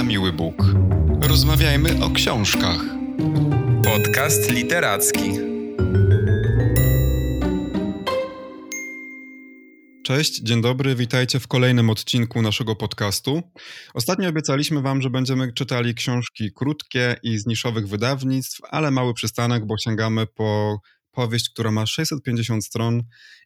na 0.00 0.04
miły 0.04 0.32
Bóg. 0.32 0.54
Rozmawiajmy 1.22 2.04
o 2.04 2.10
książkach. 2.10 2.80
Podcast 3.84 4.50
literacki. 4.50 5.30
Cześć, 10.04 10.40
dzień 10.42 10.62
dobry, 10.62 10.94
witajcie 10.94 11.40
w 11.40 11.48
kolejnym 11.48 11.90
odcinku 11.90 12.42
naszego 12.42 12.76
podcastu. 12.76 13.42
Ostatnio 13.94 14.28
obiecaliśmy 14.28 14.82
Wam, 14.82 15.02
że 15.02 15.10
będziemy 15.10 15.52
czytali 15.52 15.94
książki 15.94 16.50
krótkie 16.54 17.16
i 17.22 17.38
z 17.38 17.46
niszowych 17.46 17.88
wydawnictw, 17.88 18.60
ale 18.70 18.90
mały 18.90 19.14
przystanek, 19.14 19.66
bo 19.66 19.78
sięgamy 19.78 20.26
po 20.26 20.78
powieść, 21.10 21.50
która 21.50 21.70
ma 21.70 21.86
650 21.86 22.64
stron 22.64 23.02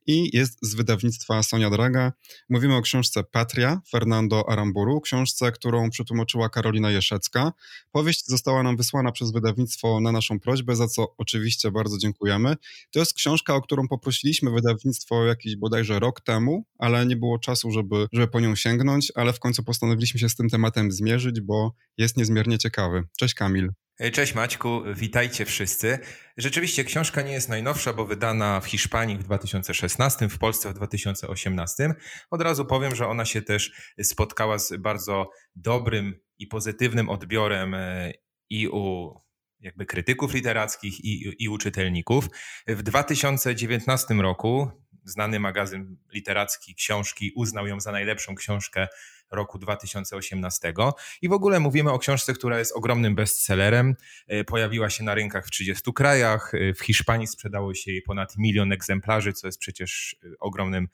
i 0.06 0.36
jest 0.36 0.58
z 0.62 0.74
wydawnictwa 0.74 1.42
Sonia 1.42 1.70
Draga. 1.70 2.12
Mówimy 2.48 2.76
o 2.76 2.82
książce 2.82 3.24
Patria 3.24 3.80
Fernando 3.90 4.48
Aramburu, 4.48 5.00
książce, 5.00 5.52
którą 5.52 5.90
przetłumaczyła 5.90 6.48
Karolina 6.48 6.90
Jeszecka. 6.90 7.52
Powieść 7.92 8.26
została 8.26 8.62
nam 8.62 8.76
wysłana 8.76 9.12
przez 9.12 9.32
wydawnictwo 9.32 10.00
na 10.00 10.12
naszą 10.12 10.40
prośbę, 10.40 10.76
za 10.76 10.88
co 10.88 11.14
oczywiście 11.18 11.70
bardzo 11.70 11.98
dziękujemy. 11.98 12.56
To 12.90 12.98
jest 12.98 13.14
książka, 13.14 13.54
o 13.54 13.62
którą 13.62 13.88
poprosiliśmy 13.88 14.50
wydawnictwo 14.50 15.24
jakiś 15.24 15.56
bodajże 15.56 15.98
rok 15.98 16.20
temu, 16.20 16.64
ale 16.78 17.06
nie 17.06 17.16
było 17.16 17.38
czasu, 17.38 17.70
żeby, 17.70 18.06
żeby 18.12 18.28
po 18.28 18.40
nią 18.40 18.54
sięgnąć, 18.54 19.12
ale 19.14 19.32
w 19.32 19.40
końcu 19.40 19.64
postanowiliśmy 19.64 20.20
się 20.20 20.28
z 20.28 20.36
tym 20.36 20.48
tematem 20.48 20.92
zmierzyć, 20.92 21.40
bo 21.40 21.74
jest 21.98 22.16
niezmiernie 22.16 22.58
ciekawy. 22.58 23.02
Cześć 23.18 23.34
Kamil. 23.34 23.83
Cześć 24.12 24.34
Maćku, 24.34 24.82
witajcie 24.94 25.44
wszyscy. 25.44 25.98
Rzeczywiście 26.36 26.84
książka 26.84 27.22
nie 27.22 27.32
jest 27.32 27.48
najnowsza, 27.48 27.92
bo 27.92 28.06
wydana 28.06 28.60
w 28.60 28.66
Hiszpanii 28.66 29.18
w 29.18 29.22
2016, 29.22 30.28
w 30.28 30.38
Polsce 30.38 30.70
w 30.70 30.74
2018. 30.74 31.94
Od 32.30 32.42
razu 32.42 32.64
powiem, 32.64 32.94
że 32.94 33.08
ona 33.08 33.24
się 33.24 33.42
też 33.42 33.92
spotkała 34.02 34.58
z 34.58 34.76
bardzo 34.76 35.30
dobrym 35.56 36.20
i 36.38 36.46
pozytywnym 36.46 37.08
odbiorem 37.08 37.74
e, 37.74 38.12
i 38.50 38.68
u 38.68 39.14
jakby 39.60 39.86
krytyków 39.86 40.34
literackich 40.34 41.04
i, 41.04 41.34
i 41.38 41.48
u 41.48 41.58
czytelników. 41.58 42.28
W 42.66 42.82
2019 42.82 44.14
roku 44.14 44.70
znany 45.04 45.40
magazyn 45.40 45.96
literacki 46.12 46.74
książki 46.74 47.32
uznał 47.36 47.66
ją 47.66 47.80
za 47.80 47.92
najlepszą 47.92 48.34
książkę 48.34 48.88
roku 49.30 49.58
2018. 49.58 50.74
I 51.22 51.28
w 51.28 51.32
ogóle 51.32 51.60
mówimy 51.60 51.92
o 51.92 51.98
książce, 51.98 52.34
która 52.34 52.58
jest 52.58 52.72
ogromnym 52.72 53.14
bestsellerem. 53.14 53.96
E, 54.26 54.44
pojawiła 54.44 54.90
się 54.90 55.04
na 55.04 55.14
rynkach 55.14 55.46
w 55.46 55.50
30 55.50 55.92
krajach. 55.92 56.54
E, 56.54 56.74
w 56.74 56.80
Hiszpanii 56.80 57.26
sprzedało 57.26 57.74
się 57.74 57.92
jej 57.92 58.02
ponad 58.02 58.36
milion 58.38 58.72
egzemplarzy, 58.72 59.32
co 59.32 59.48
jest 59.48 59.58
przecież 59.58 60.16
e, 60.24 60.28
ogromnym 60.40 60.88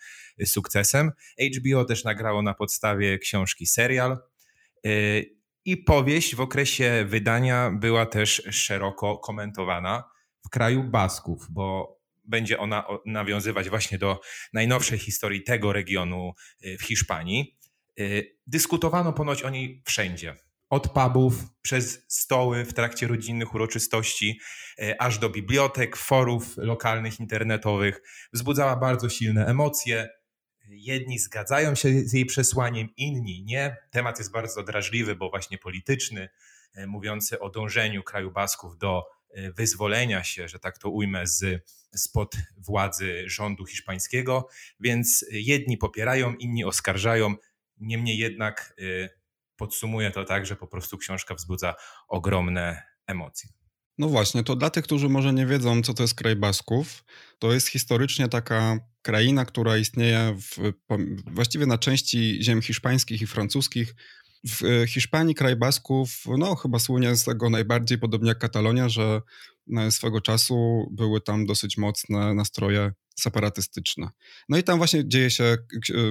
sukcesem. 0.44 1.12
HBO 1.56 1.84
też 1.84 2.04
nagrało 2.04 2.42
na 2.42 2.54
podstawie 2.54 3.18
książki 3.18 3.66
serial. 3.66 4.18
I 5.64 5.76
powieść 5.76 6.34
w 6.34 6.40
okresie 6.40 7.04
wydania 7.08 7.70
była 7.70 8.06
też 8.06 8.42
szeroko 8.50 9.18
komentowana 9.18 10.04
w 10.46 10.50
kraju 10.50 10.84
Basków, 10.84 11.46
bo 11.50 11.98
będzie 12.24 12.58
ona 12.58 12.86
nawiązywać 13.06 13.68
właśnie 13.68 13.98
do 13.98 14.20
najnowszej 14.52 14.98
historii 14.98 15.42
tego 15.42 15.72
regionu 15.72 16.32
w 16.80 16.82
Hiszpanii. 16.82 17.59
Y, 18.00 18.36
dyskutowano 18.46 19.12
ponoć 19.12 19.42
o 19.42 19.50
niej 19.50 19.82
wszędzie. 19.86 20.36
Od 20.70 20.92
pubów, 20.92 21.34
przez 21.62 22.04
stoły 22.08 22.64
w 22.64 22.74
trakcie 22.74 23.06
rodzinnych 23.06 23.54
uroczystości, 23.54 24.40
y, 24.82 24.98
aż 24.98 25.18
do 25.18 25.30
bibliotek, 25.30 25.96
forów 25.96 26.56
lokalnych, 26.56 27.20
internetowych. 27.20 28.02
Wzbudzała 28.32 28.76
bardzo 28.76 29.08
silne 29.08 29.46
emocje. 29.46 30.08
Jedni 30.68 31.18
zgadzają 31.18 31.74
się 31.74 32.00
z 32.00 32.12
jej 32.12 32.26
przesłaniem, 32.26 32.88
inni 32.96 33.44
nie. 33.44 33.76
Temat 33.90 34.18
jest 34.18 34.32
bardzo 34.32 34.62
drażliwy, 34.62 35.16
bo 35.16 35.30
właśnie 35.30 35.58
polityczny, 35.58 36.28
y, 36.78 36.86
mówiący 36.86 37.40
o 37.40 37.50
dążeniu 37.50 38.02
kraju 38.02 38.30
Basków 38.30 38.78
do 38.78 39.04
wyzwolenia 39.56 40.24
się, 40.24 40.48
że 40.48 40.58
tak 40.58 40.78
to 40.78 40.90
ujmę, 40.90 41.26
z, 41.26 41.64
spod 41.94 42.36
władzy 42.56 43.24
rządu 43.26 43.66
hiszpańskiego. 43.66 44.48
Więc 44.80 45.24
jedni 45.30 45.76
popierają, 45.76 46.34
inni 46.34 46.64
oskarżają. 46.64 47.34
Niemniej 47.80 48.18
jednak 48.18 48.74
y, 48.78 49.08
podsumuję 49.56 50.10
to 50.10 50.24
tak, 50.24 50.46
że 50.46 50.56
po 50.56 50.66
prostu 50.66 50.98
książka 50.98 51.34
wzbudza 51.34 51.74
ogromne 52.08 52.82
emocje. 53.06 53.50
No 53.98 54.08
właśnie, 54.08 54.42
to 54.42 54.56
dla 54.56 54.70
tych, 54.70 54.84
którzy 54.84 55.08
może 55.08 55.32
nie 55.32 55.46
wiedzą, 55.46 55.82
co 55.82 55.94
to 55.94 56.02
jest 56.02 56.14
kraj 56.14 56.36
Basków, 56.36 57.04
to 57.38 57.52
jest 57.52 57.68
historycznie 57.68 58.28
taka 58.28 58.78
kraina, 59.02 59.44
która 59.44 59.76
istnieje 59.76 60.36
w, 60.38 60.72
właściwie 61.26 61.66
na 61.66 61.78
części 61.78 62.38
ziem 62.42 62.62
hiszpańskich 62.62 63.22
i 63.22 63.26
francuskich. 63.26 63.94
W 64.48 64.64
y, 64.64 64.86
Hiszpanii 64.86 65.34
kraj 65.34 65.56
Basków, 65.56 66.24
no 66.38 66.56
chyba 66.56 66.78
słynie 66.78 67.16
z 67.16 67.24
tego 67.24 67.50
najbardziej, 67.50 67.98
podobnie 67.98 68.28
jak 68.28 68.38
Katalonia, 68.38 68.88
że 68.88 69.20
swego 69.90 70.20
czasu 70.20 70.88
były 70.92 71.20
tam 71.20 71.46
dosyć 71.46 71.76
mocne 71.76 72.34
nastroje 72.34 72.92
separatystyczne. 73.20 74.08
No 74.48 74.58
i 74.58 74.62
tam 74.62 74.78
właśnie 74.78 75.08
dzieje 75.08 75.30
się 75.30 75.56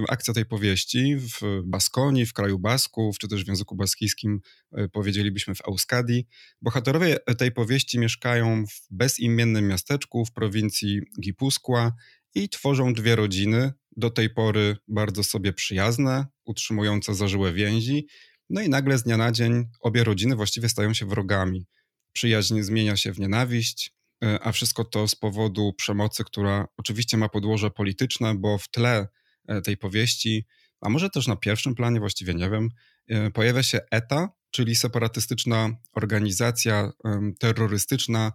akcja 0.10 0.34
tej 0.34 0.46
powieści 0.46 1.16
w 1.18 1.62
Baskonii, 1.66 2.26
w 2.26 2.34
kraju 2.34 2.60
Basków, 2.60 3.18
czy 3.18 3.28
też 3.28 3.46
w 3.46 3.48
języku 3.48 3.76
baskijskim 3.76 4.40
e, 4.72 4.90
powiedzielibyśmy 4.90 5.56
w 5.56 5.62
Euskadi. 5.68 6.28
Bohaterowie 6.62 7.18
tej 7.38 7.52
powieści 7.52 8.00
mieszkają 8.00 8.66
w 8.66 8.88
bezimiennym 8.92 9.68
miasteczku 9.68 10.26
w 10.26 10.32
prowincji 10.32 11.02
Gipuskła 11.22 11.94
i 12.36 12.50
tworzą 12.50 12.94
dwie 12.94 13.16
rodziny, 13.16 13.74
do 13.98 14.10
tej 14.10 14.30
pory 14.30 14.78
bardzo 14.88 15.24
sobie 15.24 15.54
przyjazne, 15.54 16.26
utrzymujące 16.46 17.16
zażyłe 17.16 17.54
więzi. 17.54 18.08
No 18.50 18.62
i 18.62 18.70
nagle 18.70 18.98
z 18.98 19.04
dnia 19.04 19.18
na 19.18 19.32
dzień 19.32 19.66
obie 19.82 20.04
rodziny 20.04 20.36
właściwie 20.36 20.70
stają 20.70 20.94
się 20.94 21.06
wrogami. 21.06 21.66
Przyjaźń 22.14 22.62
zmienia 22.62 22.98
się 22.98 23.14
w 23.14 23.20
nienawiść, 23.20 23.94
E, 24.24 24.40
a 24.44 24.52
wszystko 24.52 24.86
to 24.86 25.08
z 25.08 25.16
powodu 25.16 25.74
przemocy, 25.74 26.24
która 26.24 26.68
oczywiście 26.78 27.18
ma 27.18 27.30
podłoże 27.30 27.72
polityczne, 27.72 28.36
bo 28.36 28.58
w 28.58 28.68
tle 28.68 29.08
e, 29.48 29.62
tej 29.62 29.78
powieści, 29.78 30.46
a 30.82 30.90
może 30.90 31.10
też 31.10 31.28
na 31.28 31.36
pierwszym 31.36 31.76
planie, 31.76 32.00
właściwie 32.00 32.34
nie 32.34 32.50
wiem, 32.50 32.70
e, 33.08 33.32
pojawia 33.32 33.64
się 33.64 33.80
ETA, 33.92 34.30
czyli 34.52 34.76
separatystyczna 34.76 35.70
organizacja 35.94 36.92
terrorystyczna, 37.40 38.32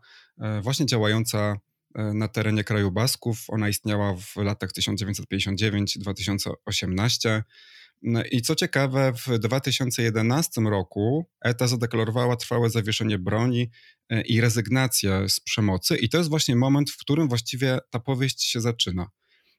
właśnie 0.62 0.86
działająca 0.86 1.56
na 1.94 2.28
terenie 2.28 2.64
kraju 2.64 2.90
Basków. 2.90 3.44
Ona 3.48 3.68
istniała 3.68 4.16
w 4.16 4.36
latach 4.36 4.70
1959-2018. 4.72 7.42
No 8.06 8.22
I 8.30 8.42
co 8.42 8.54
ciekawe, 8.54 9.12
w 9.26 9.38
2011 9.38 10.60
roku 10.60 11.26
ETA 11.44 11.66
zadeklarowała 11.66 12.36
trwałe 12.36 12.70
zawieszenie 12.70 13.18
broni 13.18 13.70
e, 14.10 14.22
i 14.22 14.40
rezygnację 14.40 15.28
z 15.28 15.40
przemocy, 15.40 15.96
i 15.96 16.08
to 16.08 16.18
jest 16.18 16.30
właśnie 16.30 16.56
moment, 16.56 16.90
w 16.90 16.98
którym 16.98 17.28
właściwie 17.28 17.78
ta 17.90 18.00
powieść 18.00 18.44
się 18.44 18.60
zaczyna. 18.60 19.06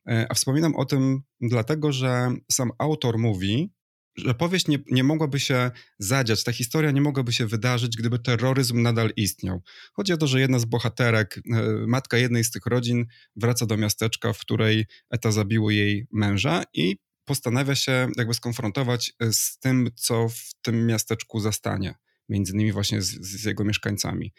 E, 0.10 0.26
a 0.30 0.34
wspominam 0.34 0.76
o 0.76 0.86
tym 0.86 1.22
dlatego, 1.42 1.92
że 1.92 2.32
sam 2.52 2.72
autor 2.78 3.18
mówi, 3.18 3.74
że 4.18 4.34
powieść 4.34 4.68
nie, 4.68 4.80
nie 4.92 5.04
mogłaby 5.04 5.40
się 5.40 5.72
zadziać, 6.00 6.44
ta 6.44 6.52
historia 6.52 6.92
nie 6.92 7.02
mogłaby 7.02 7.34
się 7.34 7.48
wydarzyć, 7.48 7.98
gdyby 7.98 8.20
terroryzm 8.20 8.82
nadal 8.82 9.12
istniał. 9.16 9.62
Chodzi 9.94 10.14
o 10.14 10.18
to, 10.18 10.28
że 10.28 10.40
jedna 10.40 10.60
z 10.60 10.66
bohaterek, 10.66 11.38
e, 11.38 11.42
matka 11.88 12.18
jednej 12.18 12.44
z 12.44 12.52
tych 12.52 12.66
rodzin, 12.66 13.06
wraca 13.36 13.66
do 13.66 13.78
miasteczka, 13.78 14.34
w 14.34 14.40
której 14.40 14.86
ETA 15.10 15.32
zabiło 15.32 15.72
jej 15.72 16.08
męża 16.12 16.64
i 16.74 17.05
postanawia 17.26 17.76
się 17.76 18.08
jakby 18.18 18.34
skonfrontować 18.34 19.14
e, 19.20 19.34
z 19.34 19.58
tym, 19.60 19.90
co 19.96 20.30
w 20.30 20.54
tym 20.62 20.88
miasteczku 20.88 21.40
zastanie, 21.40 21.96
między 22.30 22.54
innymi 22.54 22.72
właśnie 22.72 23.02
z, 23.02 23.08
z, 23.08 23.44
jego 23.44 23.64
mieszkańcami. 23.64 24.34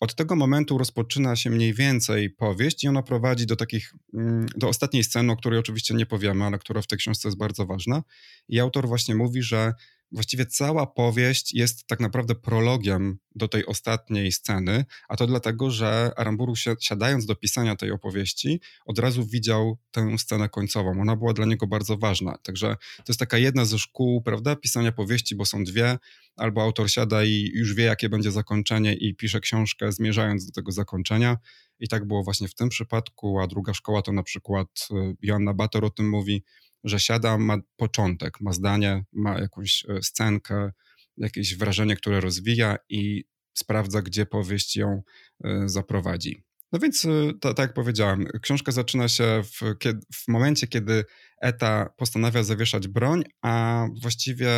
Od 0.00 0.14
tego 0.14 0.36
momentu 0.36 0.78
rozpoczyna 0.78 1.36
się 1.36 1.50
mniej 1.50 1.74
więcej 1.74 2.30
powieść 2.30 2.84
i 2.84 2.88
ona 2.88 3.02
prowadzi 3.02 3.46
do 3.46 3.56
takich, 3.56 3.94
mm, 4.14 4.46
do 4.56 4.68
ostatniej 4.68 5.04
sceny, 5.04 5.32
o 5.32 5.36
której 5.36 5.58
oczywiście 5.58 5.94
nie 5.94 6.06
powiemy, 6.06 6.44
ale 6.44 6.58
która 6.58 6.82
w 6.82 6.86
tej 6.86 6.98
książce 6.98 7.28
jest 7.28 7.38
bardzo 7.38 7.66
ważna. 7.66 8.02
I 8.48 8.60
autor 8.60 8.88
właśnie 8.88 9.14
mówi, 9.14 9.42
że 9.42 9.72
właściwie 10.12 10.46
cała 10.46 10.86
powieść 10.86 11.54
jest 11.54 11.86
tak 11.86 12.00
naprawdę 12.00 12.34
prologiem 12.34 13.18
do 13.34 13.48
tej 13.48 13.66
ostatniej 13.66 14.32
sceny, 14.32 14.84
a 15.08 15.16
to 15.16 15.26
dlatego, 15.26 15.70
że 15.70 16.10
Aramburu 16.16 16.54
siadając 16.80 17.26
do 17.26 17.36
pisania 17.36 17.76
tej 17.76 17.90
opowieści, 17.90 18.60
od 18.86 18.98
razu 18.98 19.26
widział 19.26 19.78
tę 19.90 20.18
scenę 20.18 20.48
końcową. 20.48 21.00
Ona 21.00 21.16
była 21.16 21.32
dla 21.32 21.46
niego 21.46 21.66
bardzo 21.66 21.96
ważna. 21.96 22.38
Także 22.42 22.76
to 22.96 23.04
jest 23.08 23.20
taka 23.20 23.38
jedna 23.38 23.64
ze 23.64 23.78
szkół, 23.78 24.22
prawda, 24.22 24.56
pisania 24.56 24.92
powieści, 24.92 25.36
bo 25.36 25.44
są 25.44 25.64
dwie, 25.64 25.98
albo 26.36 26.62
autor 26.62 26.90
siada 26.90 27.24
i 27.24 27.50
już 27.54 27.74
wie, 27.74 27.84
jakie 27.84 28.08
będzie 28.08 28.30
zakończenie 28.30 28.94
i 28.94 29.14
pisze 29.14 29.40
książkę 29.40 29.92
zmierzając 29.92 30.46
do 30.46 30.52
tego 30.52 30.72
zakończenia. 30.72 31.36
I 31.78 31.88
tak 31.88 32.04
było 32.04 32.22
właśnie 32.22 32.48
w 32.48 32.54
tym 32.54 32.68
przypadku, 32.68 33.40
a 33.40 33.46
druga 33.46 33.74
szkoła 33.74 34.02
to 34.02 34.12
na 34.12 34.22
przykład 34.22 34.88
y, 34.90 35.16
Joanna 35.22 35.54
Bator 35.54 35.84
o 35.84 35.90
tym 35.90 36.08
mówi, 36.10 36.44
że 36.84 37.00
siada, 37.00 37.38
ma 37.38 37.58
początek, 37.76 38.40
ma 38.40 38.52
zdanie, 38.52 39.04
ma 39.12 39.38
jakąś 39.40 39.84
e, 39.88 40.02
scenkę, 40.02 40.70
jakieś 41.16 41.56
wrażenie, 41.56 41.96
które 41.96 42.20
rozwija 42.20 42.76
i 42.88 43.24
sprawdza, 43.54 44.02
gdzie 44.02 44.26
powieść 44.26 44.76
ją 44.76 45.02
e, 45.44 45.68
zaprowadzi. 45.68 46.42
No 46.72 46.78
więc, 46.78 47.04
e, 47.04 47.32
tak 47.40 47.58
jak 47.58 47.74
powiedziałem, 47.74 48.26
książka 48.42 48.72
zaczyna 48.72 49.08
się 49.08 49.42
w, 49.44 49.76
w 50.14 50.28
momencie, 50.28 50.66
kiedy 50.66 51.04
ETA 51.40 51.94
postanawia 51.96 52.42
zawieszać 52.42 52.88
broń, 52.88 53.24
a 53.42 53.86
właściwie 54.02 54.48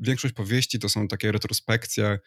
większość 0.00 0.34
powieści 0.34 0.78
to 0.78 0.88
są 0.88 1.08
takie 1.08 1.32
retrospekcje, 1.32 2.18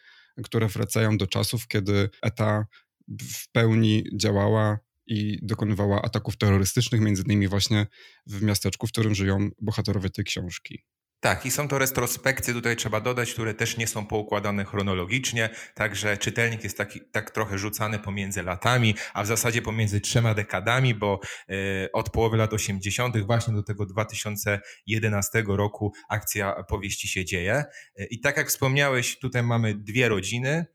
które 0.44 0.68
wracają 0.68 1.16
do 1.18 1.26
czasów, 1.26 1.68
kiedy 1.68 2.10
ETA 2.22 2.66
w 3.08 3.52
pełni 3.52 4.04
działała 4.16 4.78
i 5.06 5.38
dokonywała 5.42 6.02
ataków 6.02 6.36
terrorystycznych, 6.36 7.00
między 7.00 7.22
innymi 7.22 7.48
właśnie 7.48 7.86
w 8.26 8.42
miasteczku, 8.42 8.86
w 8.86 8.92
którym 8.92 9.14
żyją 9.14 9.50
bohaterowie 9.60 10.10
tej 10.10 10.24
książki. 10.24 10.84
Tak, 11.24 11.46
i 11.46 11.50
są 11.50 11.68
to 11.68 11.78
retrospekcje, 11.78 12.54
tutaj 12.54 12.76
trzeba 12.76 13.00
dodać, 13.00 13.32
które 13.32 13.54
też 13.54 13.76
nie 13.76 13.86
są 13.86 14.06
poukładane 14.06 14.64
chronologicznie, 14.64 15.50
także 15.74 16.16
czytelnik 16.16 16.64
jest 16.64 16.78
taki, 16.78 17.00
tak 17.12 17.30
trochę 17.30 17.58
rzucany 17.58 17.98
pomiędzy 17.98 18.42
latami, 18.42 18.94
a 19.14 19.22
w 19.22 19.26
zasadzie 19.26 19.62
pomiędzy 19.62 20.00
trzema 20.00 20.34
dekadami, 20.34 20.94
bo 20.94 21.20
y, 21.50 21.88
od 21.92 22.10
połowy 22.10 22.36
lat 22.36 22.52
80. 22.52 23.18
właśnie 23.18 23.54
do 23.54 23.62
tego 23.62 23.86
2011 23.86 25.44
roku 25.46 25.92
akcja 26.08 26.62
powieści 26.68 27.08
się 27.08 27.24
dzieje. 27.24 27.64
Y, 28.00 28.04
I 28.04 28.20
tak 28.20 28.36
jak 28.36 28.48
wspomniałeś, 28.48 29.18
tutaj 29.18 29.42
mamy 29.42 29.74
dwie 29.74 30.08
rodziny, 30.08 30.66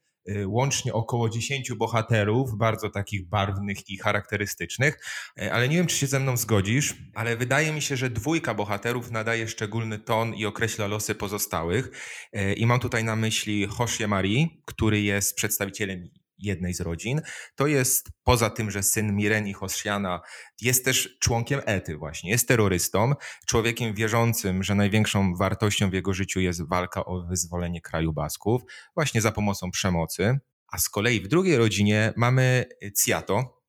łącznie 0.45 0.93
około 0.93 1.29
10 1.29 1.73
bohaterów, 1.73 2.57
bardzo 2.57 2.89
takich 2.89 3.29
barwnych 3.29 3.89
i 3.89 3.97
charakterystycznych, 3.97 4.99
y, 5.41 5.53
ale 5.53 5.69
nie 5.69 5.77
wiem, 5.77 5.87
czy 5.87 5.95
się 5.95 6.07
ze 6.07 6.19
mną 6.19 6.37
zgodzisz, 6.37 6.95
ale 7.15 7.37
wydaje 7.37 7.73
mi 7.73 7.81
się, 7.81 7.97
że 7.97 8.09
dwójka 8.09 8.53
bohaterów 8.53 9.11
nadaje 9.11 9.47
szczególny 9.47 9.99
ton 9.99 10.33
i 10.33 10.45
określa 10.45 10.87
losy 10.87 11.15
pozostałych. 11.15 11.91
Y, 12.35 12.53
I 12.53 12.65
mam 12.65 12.79
tutaj 12.79 13.03
na 13.03 13.15
myśli 13.15 13.67
Hoshie 13.67 14.07
Marie, 14.07 14.47
który 14.65 15.01
jest 15.01 15.35
przedstawicielem 15.35 16.09
jednej 16.39 16.73
z 16.73 16.81
rodzin. 16.81 17.21
To 17.55 17.67
jest 17.67 18.09
poza 18.23 18.49
tym, 18.49 18.71
że 18.71 18.83
syn 18.83 19.15
Miren 19.15 19.47
i 19.47 19.53
Hoshiana 19.53 20.21
jest 20.61 20.85
też 20.85 21.17
członkiem 21.19 21.61
Ety 21.65 21.97
właśnie, 21.97 22.31
jest 22.31 22.47
terrorystą, 22.47 23.13
człowiekiem 23.47 23.93
wierzącym, 23.93 24.63
że 24.63 24.75
największą 24.75 25.35
wartością 25.35 25.89
w 25.89 25.93
jego 25.93 26.13
życiu 26.13 26.39
jest 26.39 26.67
walka 26.67 27.05
o 27.05 27.21
wyzwolenie 27.21 27.81
kraju 27.81 28.13
Basków, 28.13 28.61
właśnie 28.95 29.21
za 29.21 29.31
pomocą 29.31 29.71
przemocy. 29.71 30.39
A 30.67 30.77
z 30.77 30.89
kolei 30.89 31.21
w 31.21 31.27
drugiej 31.27 31.57
rodzinie 31.57 32.13
mamy 32.15 32.65
Ciato, 33.05 33.63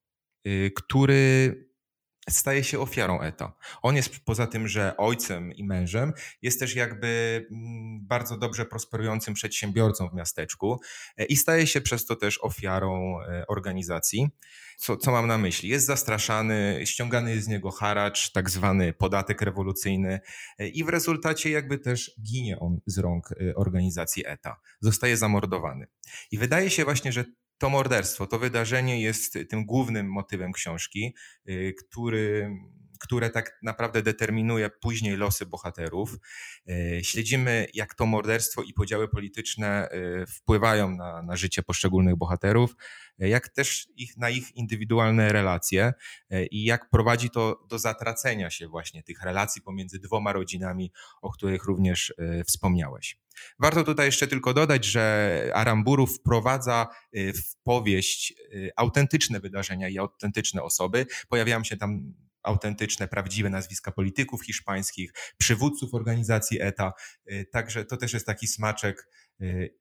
y, 0.46 0.70
który 0.76 1.67
staje 2.28 2.64
się 2.64 2.80
ofiarą 2.80 3.20
Eta. 3.20 3.52
On 3.82 3.96
jest 3.96 4.18
poza 4.24 4.46
tym, 4.46 4.68
że 4.68 4.96
ojcem 4.96 5.52
i 5.52 5.64
mężem, 5.64 6.12
jest 6.42 6.60
też 6.60 6.74
jakby 6.74 7.46
mm, 7.50 8.06
bardzo 8.06 8.38
dobrze 8.38 8.66
prosperującym 8.66 9.34
przedsiębiorcą 9.34 10.08
w 10.08 10.14
miasteczku 10.14 10.80
e, 11.16 11.24
i 11.24 11.36
staje 11.36 11.66
się 11.66 11.80
przez 11.80 12.06
to 12.06 12.16
też 12.16 12.38
ofiarą 12.38 13.20
e, 13.20 13.46
organizacji. 13.46 14.28
Co, 14.76 14.96
co 14.96 15.12
mam 15.12 15.26
na 15.26 15.38
myśli? 15.38 15.68
Jest 15.68 15.86
zastraszany, 15.86 16.80
ściągany 16.84 17.30
jest 17.34 17.44
z 17.44 17.48
niego 17.48 17.70
haracz, 17.70 18.32
tak 18.32 18.50
zwany 18.50 18.92
podatek 18.92 19.42
rewolucyjny 19.42 20.20
e, 20.58 20.68
i 20.68 20.84
w 20.84 20.88
rezultacie 20.88 21.50
jakby 21.50 21.78
też 21.78 22.12
ginie 22.22 22.58
on 22.58 22.80
z 22.86 22.98
rąk 22.98 23.28
organizacji 23.56 24.26
ETA. 24.26 24.60
Zostaje 24.80 25.16
zamordowany. 25.16 25.86
I 26.30 26.38
wydaje 26.38 26.70
się 26.70 26.84
właśnie, 26.84 27.12
że 27.12 27.24
to 27.58 27.70
morderstwo, 27.70 28.26
to 28.26 28.38
wydarzenie 28.38 29.02
jest 29.02 29.38
tym 29.48 29.66
głównym 29.66 30.12
motywem 30.12 30.52
książki, 30.52 31.14
y, 31.48 31.74
który, 31.78 32.56
które 32.98 33.30
tak 33.30 33.58
naprawdę 33.62 34.02
determinuje 34.02 34.70
później 34.70 35.16
losy 35.16 35.46
bohaterów. 35.46 36.16
Y, 36.68 37.00
śledzimy, 37.02 37.66
jak 37.74 37.94
to 37.94 38.06
morderstwo 38.06 38.62
i 38.62 38.72
podziały 38.72 39.08
polityczne 39.08 39.88
y, 39.92 40.26
wpływają 40.26 40.90
na, 40.90 41.22
na 41.22 41.36
życie 41.36 41.62
poszczególnych 41.62 42.16
bohaterów, 42.16 42.76
jak 43.18 43.48
też 43.48 43.88
ich, 43.96 44.16
na 44.16 44.30
ich 44.30 44.56
indywidualne 44.56 45.32
relacje 45.32 45.92
i 46.50 46.64
jak 46.64 46.90
prowadzi 46.90 47.30
to 47.30 47.66
do 47.68 47.78
zatracenia 47.78 48.50
się 48.50 48.68
właśnie 48.68 49.02
tych 49.02 49.22
relacji 49.22 49.62
pomiędzy 49.62 49.98
dwoma 49.98 50.32
rodzinami, 50.32 50.92
o 51.22 51.30
których 51.30 51.64
również 51.64 52.14
wspomniałeś. 52.46 53.18
Warto 53.58 53.84
tutaj 53.84 54.06
jeszcze 54.06 54.26
tylko 54.26 54.54
dodać, 54.54 54.84
że 54.84 55.50
Aramburu 55.54 56.06
wprowadza 56.06 56.86
w 57.14 57.62
powieść 57.62 58.34
autentyczne 58.76 59.40
wydarzenia 59.40 59.88
i 59.88 59.98
autentyczne 59.98 60.62
osoby. 60.62 61.06
Pojawiają 61.28 61.64
się 61.64 61.76
tam 61.76 62.14
autentyczne, 62.48 63.08
prawdziwe 63.08 63.50
nazwiska 63.50 63.92
polityków 63.92 64.44
hiszpańskich, 64.44 65.12
przywódców 65.38 65.94
organizacji 65.94 66.62
ETA. 66.62 66.92
Y, 67.32 67.46
także 67.52 67.84
to 67.84 67.96
też 67.96 68.12
jest 68.12 68.26
taki 68.26 68.46
smaczek 68.46 69.08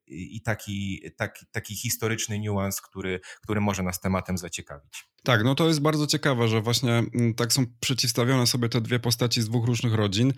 i 0.06 0.42
taki, 0.42 1.02
taki, 1.16 1.46
taki 1.46 1.76
historyczny 1.76 2.38
niuans, 2.38 2.80
który, 2.80 3.20
który 3.42 3.60
może 3.60 3.82
nas 3.82 4.00
tematem 4.00 4.38
zaciekawić. 4.38 5.08
Tak, 5.22 5.44
no 5.44 5.54
to 5.54 5.68
jest 5.68 5.80
bardzo 5.80 6.06
ciekawe, 6.06 6.48
że 6.48 6.60
właśnie 6.60 6.92
mm, 6.92 7.34
tak 7.34 7.52
są 7.52 7.66
przeciwstawione 7.80 8.46
sobie 8.46 8.68
te 8.68 8.80
dwie 8.80 8.98
postaci 8.98 9.42
z 9.42 9.48
dwóch 9.48 9.66
różnych 9.66 9.94
rodzin, 9.94 10.32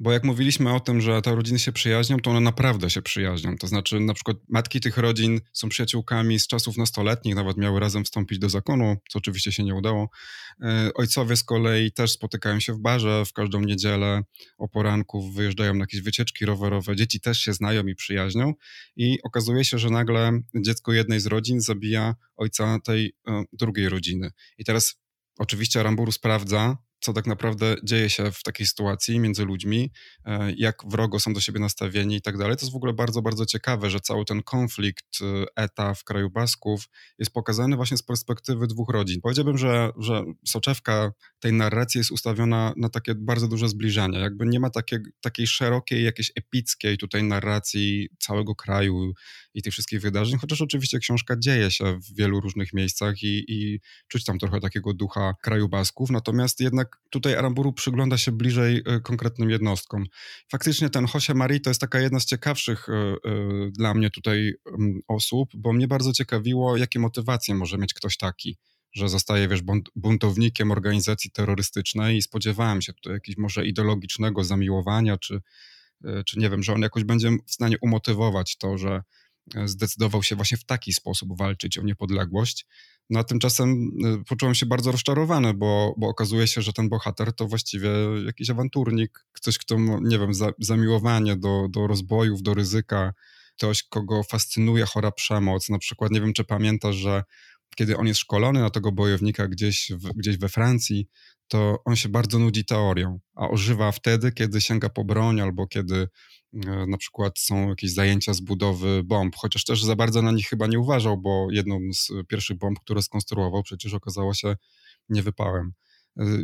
bo 0.00 0.12
jak 0.12 0.24
mówiliśmy 0.24 0.74
o 0.74 0.80
tym, 0.80 1.00
że 1.00 1.22
te 1.22 1.34
rodziny 1.34 1.58
się 1.58 1.72
przyjaźnią, 1.72 2.16
to 2.20 2.30
one 2.30 2.40
naprawdę 2.40 2.90
się 2.90 3.02
przyjaźnią. 3.02 3.56
To 3.58 3.66
znaczy 3.66 4.00
na 4.00 4.14
przykład 4.14 4.36
matki 4.48 4.80
tych 4.80 4.96
rodzin 4.96 5.40
są 5.52 5.68
przyjaciółkami 5.68 6.40
z 6.40 6.46
czasów 6.46 6.76
nastoletnich, 6.76 7.34
nawet 7.34 7.56
miały 7.56 7.80
razem 7.80 8.04
wstąpić 8.04 8.38
do 8.38 8.48
zakonu, 8.48 8.96
co 9.10 9.18
oczywiście 9.18 9.52
się 9.52 9.64
nie 9.64 9.74
udało. 9.74 10.10
E, 10.62 10.90
ojcowie 10.94 11.36
z 11.36 11.44
kolei 11.44 11.92
też 11.92 12.12
spotykają 12.12 12.60
się 12.60 12.72
w 12.72 12.78
barze 12.78 13.24
w 13.26 13.32
każdą 13.32 13.60
niedzielę 13.60 14.22
o 14.58 14.68
poranku, 14.68 15.32
wyjeżdżają 15.32 15.74
na 15.74 15.80
jakieś 15.80 16.00
wycieczki 16.00 16.46
rowerowe, 16.46 16.96
dzieci 16.96 17.20
też 17.20 17.40
się 17.40 17.52
znają 17.52 17.86
i 17.86 17.94
przyjaźnią 17.94 18.54
i 18.96 19.18
okazuje 19.22 19.64
się, 19.64 19.78
że 19.78 19.90
nagle 19.90 20.40
dziecko 20.54 20.92
jednej 20.92 21.20
z 21.20 21.26
rodzin 21.26 21.60
zabija 21.60 22.14
ojca 22.36 22.78
tej 22.84 23.12
e, 23.28 23.44
drugiej 23.52 23.88
rodziny. 23.88 24.30
I 24.58 24.64
teraz 24.64 24.94
oczywiście 25.38 25.80
Aramburu 25.80 26.12
sprawdza, 26.12 26.76
co 27.06 27.12
tak 27.12 27.26
naprawdę 27.26 27.76
dzieje 27.84 28.10
się 28.10 28.32
w 28.32 28.42
takiej 28.42 28.66
sytuacji 28.66 29.20
między 29.20 29.44
ludźmi, 29.44 29.90
e, 30.24 30.52
jak 30.56 30.82
wrogo 30.86 31.20
są 31.20 31.32
do 31.32 31.40
siebie 31.40 31.60
nastawieni 31.60 32.16
i 32.16 32.22
tak 32.22 32.38
dalej. 32.38 32.56
To 32.56 32.62
jest 32.62 32.72
w 32.72 32.76
ogóle 32.76 32.92
bardzo, 32.92 33.22
bardzo 33.22 33.46
ciekawe, 33.46 33.90
że 33.90 34.00
cały 34.00 34.24
ten 34.24 34.42
konflikt 34.42 35.18
e, 35.22 35.44
ETA 35.62 35.94
w 35.94 36.04
kraju 36.04 36.30
Basków 36.30 36.88
jest 37.18 37.32
pokazany 37.32 37.76
właśnie 37.76 37.96
z 37.96 38.02
perspektywy 38.02 38.66
dwóch 38.66 38.88
rodzin. 38.90 39.20
Powiedziałbym, 39.20 39.58
że, 39.58 39.90
że 39.98 40.24
soczewka 40.46 41.12
tej 41.40 41.52
narracji 41.52 41.98
jest 41.98 42.10
ustawiona 42.10 42.72
na 42.76 42.88
takie 42.88 43.14
bardzo 43.14 43.48
duże 43.48 43.68
zbliżenia. 43.68 44.18
Jakby 44.18 44.46
nie 44.46 44.60
ma 44.60 44.70
takie, 44.70 45.00
takiej 45.20 45.46
szerokiej, 45.46 46.04
jakiejś 46.04 46.32
epickiej 46.34 46.98
tutaj 46.98 47.22
narracji 47.22 48.08
całego 48.18 48.54
kraju 48.54 49.12
i 49.54 49.62
tych 49.62 49.72
wszystkich 49.72 50.00
wydarzeń, 50.00 50.38
chociaż 50.38 50.62
oczywiście 50.62 50.98
książka 50.98 51.36
dzieje 51.38 51.70
się 51.70 51.98
w 51.98 52.16
wielu 52.16 52.40
różnych 52.40 52.72
miejscach 52.72 53.22
i, 53.22 53.44
i 53.48 53.80
czuć 54.08 54.24
tam 54.24 54.38
trochę 54.38 54.60
takiego 54.60 54.94
ducha 54.94 55.34
kraju 55.42 55.68
Basków, 55.68 56.10
natomiast 56.10 56.60
jednak 56.60 56.95
tutaj 57.10 57.34
Aramburu 57.34 57.72
przygląda 57.72 58.18
się 58.18 58.32
bliżej 58.32 58.82
e, 58.86 59.00
konkretnym 59.00 59.50
jednostkom. 59.50 60.04
Faktycznie 60.50 60.90
ten 60.90 61.06
Jose 61.14 61.34
Marie 61.34 61.60
to 61.60 61.70
jest 61.70 61.80
taka 61.80 62.00
jedna 62.00 62.20
z 62.20 62.24
ciekawszych 62.24 62.88
y, 62.88 62.92
y, 62.92 63.70
dla 63.70 63.94
mnie 63.94 64.10
tutaj 64.10 64.48
y, 64.48 64.54
osób, 65.08 65.50
bo 65.54 65.72
mnie 65.72 65.88
bardzo 65.88 66.12
ciekawiło, 66.12 66.76
jakie 66.76 66.98
motywacje 66.98 67.54
może 67.54 67.78
mieć 67.78 67.94
ktoś 67.94 68.16
taki 68.16 68.58
że 68.92 69.08
zostaje, 69.08 69.48
wiesz, 69.48 69.60
buntownikiem 69.96 70.70
organizacji 70.70 71.30
terrorystycznej 71.30 72.16
i 72.16 72.22
spodziewałem 72.22 72.82
się 72.82 72.92
tutaj 72.92 73.12
jakiegoś 73.12 73.38
może 73.38 73.66
ideologicznego 73.66 74.44
zamiłowania, 74.44 75.18
czy, 75.18 75.40
czy 76.26 76.38
nie 76.38 76.50
wiem, 76.50 76.62
że 76.62 76.74
on 76.74 76.82
jakoś 76.82 77.04
będzie 77.04 77.30
w 77.46 77.52
stanie 77.52 77.76
umotywować 77.80 78.56
to, 78.56 78.78
że 78.78 79.02
zdecydował 79.64 80.22
się 80.22 80.36
właśnie 80.36 80.58
w 80.58 80.64
taki 80.64 80.92
sposób 80.92 81.38
walczyć 81.38 81.78
o 81.78 81.82
niepodległość. 81.82 82.66
No 83.10 83.20
a 83.20 83.24
tymczasem 83.24 83.90
y, 84.20 84.24
poczułem 84.28 84.54
się 84.54 84.66
bardzo 84.66 84.92
rozczarowany, 84.92 85.54
bo, 85.54 85.94
bo 85.96 86.08
okazuje 86.08 86.46
się, 86.46 86.62
że 86.62 86.72
ten 86.72 86.88
bohater 86.88 87.32
to 87.32 87.46
właściwie 87.46 87.90
jakiś 88.26 88.50
awanturnik, 88.50 89.26
ktoś, 89.32 89.58
kto, 89.58 89.76
nie 90.02 90.18
wiem, 90.18 90.34
za, 90.34 90.52
zamiłowanie 90.58 91.36
do, 91.36 91.66
do 91.70 91.86
rozbojów, 91.86 92.42
do 92.42 92.54
ryzyka, 92.54 93.12
ktoś, 93.56 93.82
kogo 93.82 94.22
fascynuje 94.22 94.84
chora 94.84 95.12
przemoc. 95.12 95.68
Na 95.68 95.78
przykład, 95.78 96.10
nie 96.10 96.20
wiem, 96.20 96.32
czy 96.32 96.44
pamiętasz, 96.44 96.96
że 96.96 97.24
kiedy 97.76 97.96
on 97.96 98.06
jest 98.06 98.20
szkolony 98.20 98.60
na 98.60 98.70
tego 98.70 98.92
bojownika 98.92 99.48
gdzieś, 99.48 99.92
w, 99.94 100.12
gdzieś 100.12 100.36
we 100.36 100.48
Francji, 100.48 101.08
to 101.48 101.78
on 101.84 101.96
się 101.96 102.08
bardzo 102.08 102.38
nudzi 102.38 102.64
teorią, 102.64 103.18
a 103.34 103.48
ożywa 103.48 103.92
wtedy, 103.92 104.32
kiedy 104.32 104.60
sięga 104.60 104.88
po 104.88 105.04
broń 105.04 105.40
albo 105.40 105.66
kiedy 105.66 106.08
e, 106.66 106.86
na 106.86 106.96
przykład 106.96 107.38
są 107.38 107.68
jakieś 107.68 107.92
zajęcia 107.92 108.34
z 108.34 108.40
budowy 108.40 109.02
bomb, 109.04 109.36
chociaż 109.36 109.64
też 109.64 109.84
za 109.84 109.96
bardzo 109.96 110.22
na 110.22 110.32
nich 110.32 110.48
chyba 110.48 110.66
nie 110.66 110.78
uważał, 110.78 111.18
bo 111.18 111.46
jedną 111.50 111.78
z 111.92 112.08
pierwszych 112.28 112.58
bomb, 112.58 112.80
które 112.80 113.02
skonstruował, 113.02 113.62
przecież 113.62 113.94
okazało 113.94 114.34
się 114.34 114.56
niewypałem. 115.08 115.72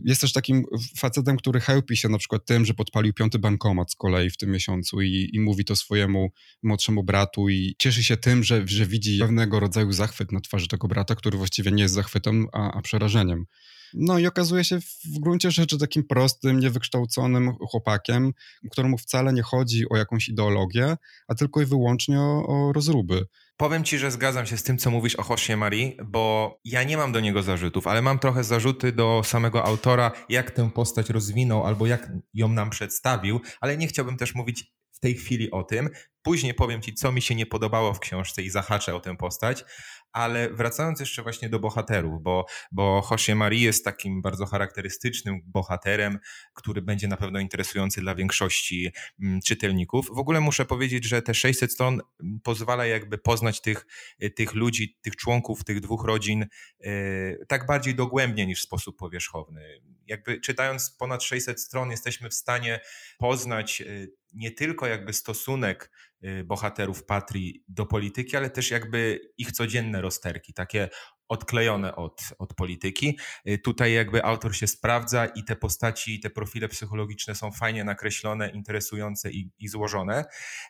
Jest 0.04 0.20
też 0.20 0.32
takim 0.32 0.64
facetem, 0.98 1.36
który 1.36 1.60
chełpi 1.60 1.96
się 1.96 2.08
na 2.08 2.18
przykład 2.18 2.46
tym, 2.46 2.64
że 2.64 2.74
podpalił 2.74 3.12
piąty 3.12 3.38
bankomat 3.38 3.92
z 3.92 3.96
kolei 3.96 4.30
w 4.30 4.36
tym 4.36 4.50
miesiącu 4.50 5.00
i, 5.00 5.30
i 5.32 5.40
mówi 5.40 5.64
to 5.64 5.76
swojemu 5.76 6.32
młodszemu 6.62 7.04
bratu 7.04 7.48
i 7.48 7.74
cieszy 7.78 8.04
się 8.04 8.16
tym, 8.16 8.44
że, 8.44 8.62
że 8.66 8.86
widzi 8.86 9.18
pewnego 9.18 9.60
rodzaju 9.60 9.92
zachwyt 9.92 10.32
na 10.32 10.40
twarzy 10.40 10.68
tego 10.68 10.88
brata, 10.88 11.14
który 11.14 11.38
właściwie 11.38 11.72
nie 11.72 11.82
jest 11.82 11.94
zachwytem, 11.94 12.46
a, 12.52 12.72
a 12.72 12.82
przerażeniem. 12.82 13.46
No 13.94 14.18
i 14.18 14.26
okazuje 14.26 14.64
się 14.64 14.80
w 14.80 15.18
gruncie 15.20 15.50
rzeczy 15.50 15.78
takim 15.78 16.04
prostym, 16.04 16.60
niewykształconym 16.60 17.52
chłopakiem, 17.70 18.32
któremu 18.70 18.98
wcale 18.98 19.32
nie 19.32 19.42
chodzi 19.42 19.88
o 19.88 19.96
jakąś 19.96 20.28
ideologię, 20.28 20.96
a 21.28 21.34
tylko 21.34 21.62
i 21.62 21.66
wyłącznie 21.66 22.20
o, 22.20 22.46
o 22.46 22.72
rozruby. 22.72 23.26
Powiem 23.56 23.84
ci, 23.84 23.98
że 23.98 24.10
zgadzam 24.10 24.46
się 24.46 24.56
z 24.56 24.62
tym, 24.62 24.78
co 24.78 24.90
mówisz 24.90 25.16
o 25.16 25.22
Hosie 25.22 25.56
Marie, 25.56 25.92
bo 26.04 26.54
ja 26.64 26.82
nie 26.82 26.96
mam 26.96 27.12
do 27.12 27.20
niego 27.20 27.42
zarzutów, 27.42 27.86
ale 27.86 28.02
mam 28.02 28.18
trochę 28.18 28.44
zarzuty 28.44 28.92
do 28.92 29.22
samego 29.24 29.64
autora, 29.64 30.12
jak 30.28 30.50
tę 30.50 30.70
postać 30.70 31.10
rozwinął 31.10 31.66
albo 31.66 31.86
jak 31.86 32.12
ją 32.34 32.48
nam 32.48 32.70
przedstawił, 32.70 33.40
ale 33.60 33.76
nie 33.76 33.86
chciałbym 33.86 34.16
też 34.16 34.34
mówić 34.34 34.72
tej 35.02 35.14
chwili 35.14 35.50
o 35.50 35.62
tym. 35.62 35.90
Później 36.22 36.54
powiem 36.54 36.82
Ci, 36.82 36.94
co 36.94 37.12
mi 37.12 37.22
się 37.22 37.34
nie 37.34 37.46
podobało 37.46 37.94
w 37.94 38.00
książce 38.00 38.42
i 38.42 38.50
zahaczę 38.50 38.94
o 38.94 39.00
tę 39.00 39.16
postać, 39.16 39.64
ale 40.12 40.50
wracając 40.50 41.00
jeszcze 41.00 41.22
właśnie 41.22 41.48
do 41.48 41.58
bohaterów, 41.58 42.22
bo, 42.22 42.46
bo 42.72 43.00
José 43.10 43.34
Marie 43.34 43.64
jest 43.64 43.84
takim 43.84 44.22
bardzo 44.22 44.46
charakterystycznym 44.46 45.40
bohaterem, 45.44 46.18
który 46.54 46.82
będzie 46.82 47.08
na 47.08 47.16
pewno 47.16 47.38
interesujący 47.38 48.00
dla 48.00 48.14
większości 48.14 48.92
mm, 49.22 49.40
czytelników. 49.40 50.06
W 50.06 50.18
ogóle 50.18 50.40
muszę 50.40 50.64
powiedzieć, 50.64 51.04
że 51.04 51.22
te 51.22 51.34
600 51.34 51.72
stron 51.72 52.00
mm, 52.22 52.40
pozwala 52.40 52.86
jakby 52.86 53.18
poznać 53.18 53.60
tych, 53.60 53.86
y, 54.22 54.30
tych 54.30 54.54
ludzi, 54.54 54.98
tych 55.02 55.16
członków 55.16 55.64
tych 55.64 55.80
dwóch 55.80 56.04
rodzin 56.04 56.46
yy, 56.80 57.38
tak 57.48 57.66
bardziej 57.66 57.94
dogłębnie 57.94 58.46
niż 58.46 58.60
w 58.60 58.62
sposób 58.62 58.96
powierzchowny. 58.96 59.80
Jakby 60.06 60.40
czytając 60.40 60.90
ponad 60.90 61.22
600 61.22 61.60
stron 61.60 61.90
jesteśmy 61.90 62.28
w 62.28 62.34
stanie 62.34 62.80
poznać 63.18 63.80
yy, 63.80 64.12
nie 64.32 64.50
tylko 64.50 64.86
jakby 64.86 65.12
stosunek 65.12 65.90
y, 66.24 66.44
bohaterów 66.44 67.04
Patrii 67.04 67.64
do 67.68 67.86
polityki, 67.86 68.36
ale 68.36 68.50
też 68.50 68.70
jakby 68.70 69.20
ich 69.38 69.52
codzienne 69.52 70.00
rozterki, 70.00 70.54
takie 70.54 70.88
odklejone 71.28 71.96
od, 71.96 72.22
od 72.38 72.54
polityki. 72.54 73.18
Y, 73.48 73.58
tutaj 73.58 73.92
jakby 73.92 74.24
autor 74.24 74.56
się 74.56 74.66
sprawdza 74.66 75.26
i 75.26 75.44
te 75.44 75.56
postaci, 75.56 76.20
te 76.20 76.30
profile 76.30 76.68
psychologiczne 76.68 77.34
są 77.34 77.52
fajnie 77.52 77.84
nakreślone, 77.84 78.50
interesujące 78.50 79.30
i, 79.30 79.50
i 79.58 79.68
złożone, 79.68 80.24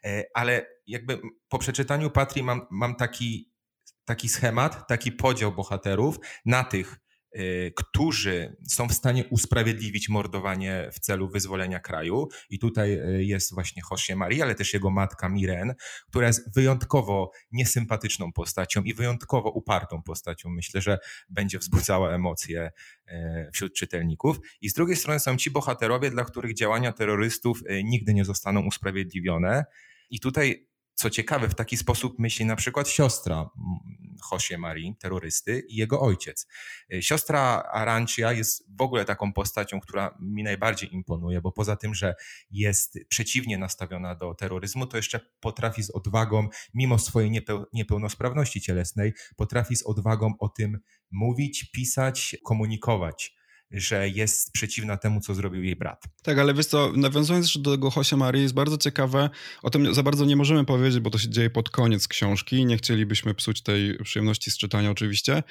y, 0.07 0.25
ale 0.35 0.67
jakby 0.87 1.21
po 1.49 1.59
przeczytaniu 1.59 2.11
Patrii 2.11 2.43
mam, 2.43 2.67
mam 2.71 2.95
taki, 2.95 3.53
taki 4.05 4.29
schemat, 4.29 4.89
taki 4.89 5.13
podział 5.13 5.53
bohaterów 5.53 6.17
na 6.45 6.65
tych, 6.65 6.97
Y, 6.97 7.12
którzy 7.77 8.57
są 8.69 8.89
w 8.89 8.93
stanie 8.93 9.25
usprawiedliwić 9.25 10.09
mordowanie 10.09 10.91
w 10.93 11.01
celu 11.01 11.29
wyzwolenia 11.29 11.81
kraju. 11.81 12.29
I 12.51 12.59
tutaj 12.59 12.93
y, 12.93 13.25
jest 13.25 13.55
właśnie 13.55 13.83
José 13.91 14.17
Marie, 14.17 14.43
ale 14.43 14.55
też 14.55 14.75
jego 14.75 14.91
matka 14.91 15.29
Miren, 15.29 15.75
która 16.09 16.27
jest 16.27 16.55
wyjątkowo 16.55 17.31
niesympatyczną 17.53 18.33
postacią 18.33 18.83
i 18.83 18.95
wyjątkowo 18.95 19.51
upartą 19.51 20.03
postacią. 20.03 20.51
Myślę, 20.51 20.81
że 20.81 20.99
będzie 21.31 21.59
wzbudzała 21.59 22.15
emocje 22.15 22.71
y, 23.09 23.13
wśród 23.53 23.75
czytelników. 23.75 24.37
I 24.61 24.69
z 24.69 24.73
drugiej 24.73 24.97
strony 24.97 25.21
są 25.21 25.37
ci 25.37 25.51
bohaterowie, 25.51 26.11
dla 26.11 26.25
których 26.25 26.55
działania 26.55 26.93
terrorystów 26.93 27.63
nigdy 27.85 28.15
nie 28.15 28.25
zostaną 28.25 28.67
usprawiedliwione. 28.67 29.65
I 30.11 30.21
tutaj 30.21 30.67
co 30.95 31.11
ciekawe, 31.11 31.49
w 31.49 31.55
taki 31.55 31.77
sposób 31.77 32.19
myśli 32.19 32.45
na 32.45 32.57
przykład 32.57 32.89
siostra 32.89 33.51
Josie 34.33 34.59
Marii, 34.59 34.97
terrorysty, 34.99 35.63
i 35.69 35.77
jego 35.77 36.01
ojciec. 36.01 36.47
Y, 36.95 37.03
siostra 37.03 37.63
Arancia 37.73 38.33
jest 38.33 38.77
w 38.79 38.83
ogóle 38.83 39.05
taką 39.05 39.33
postacią, 39.33 39.81
która 39.81 40.19
mi 40.21 40.43
najbardziej 40.43 40.95
imponuje, 40.95 41.41
bo 41.41 41.53
poza 41.53 41.77
tym, 41.77 41.95
że 41.95 42.15
jest 42.51 42.99
przeciwnie 43.09 43.59
nastawiona 43.59 44.15
do 44.15 44.35
terroryzmu, 44.35 44.87
to 44.87 44.97
jeszcze 44.97 45.21
potrafi 45.41 45.83
z 45.83 45.91
odwagą, 45.91 46.49
mimo 46.75 46.99
swojej 46.99 47.43
niepełnosprawności 47.73 48.61
cielesnej, 48.61 49.13
potrafi 49.37 49.77
z 49.77 49.83
odwagą 49.83 50.35
o 50.39 50.49
tym 50.49 50.79
mówić, 51.11 51.71
pisać, 51.73 52.37
komunikować 52.45 53.42
że 53.73 54.09
jest 54.09 54.53
przeciwna 54.53 54.97
temu, 54.97 55.21
co 55.21 55.35
zrobił 55.35 55.65
jej 55.65 55.77
brat. 55.77 56.05
Tak, 56.23 56.39
ale 56.39 56.55
wiesz 56.55 56.67
co, 56.67 56.93
nawiązując 56.97 57.47
jeszcze 57.47 57.61
do 57.61 57.71
tego 57.71 57.91
Josia 57.97 58.17
Marii, 58.17 58.43
jest 58.43 58.55
bardzo 58.55 58.79
ciekawe, 58.79 59.31
o 59.63 59.71
tym 59.71 59.95
za 59.95 60.03
bardzo 60.03 60.25
nie 60.25 60.37
możemy 60.37 60.65
powiedzieć, 60.65 61.01
bo 61.01 61.11
to 61.11 61.19
się 61.19 61.29
dzieje 61.29 61.51
pod 61.51 61.71
koniec 61.71 62.09
książki, 62.09 62.67
nie 62.67 62.77
chcielibyśmy 62.77 63.35
psuć 63.35 63.63
tej 63.63 63.99
przyjemności 63.99 64.51
z 64.51 64.59
czytania 64.59 64.91
oczywiście, 64.91 65.43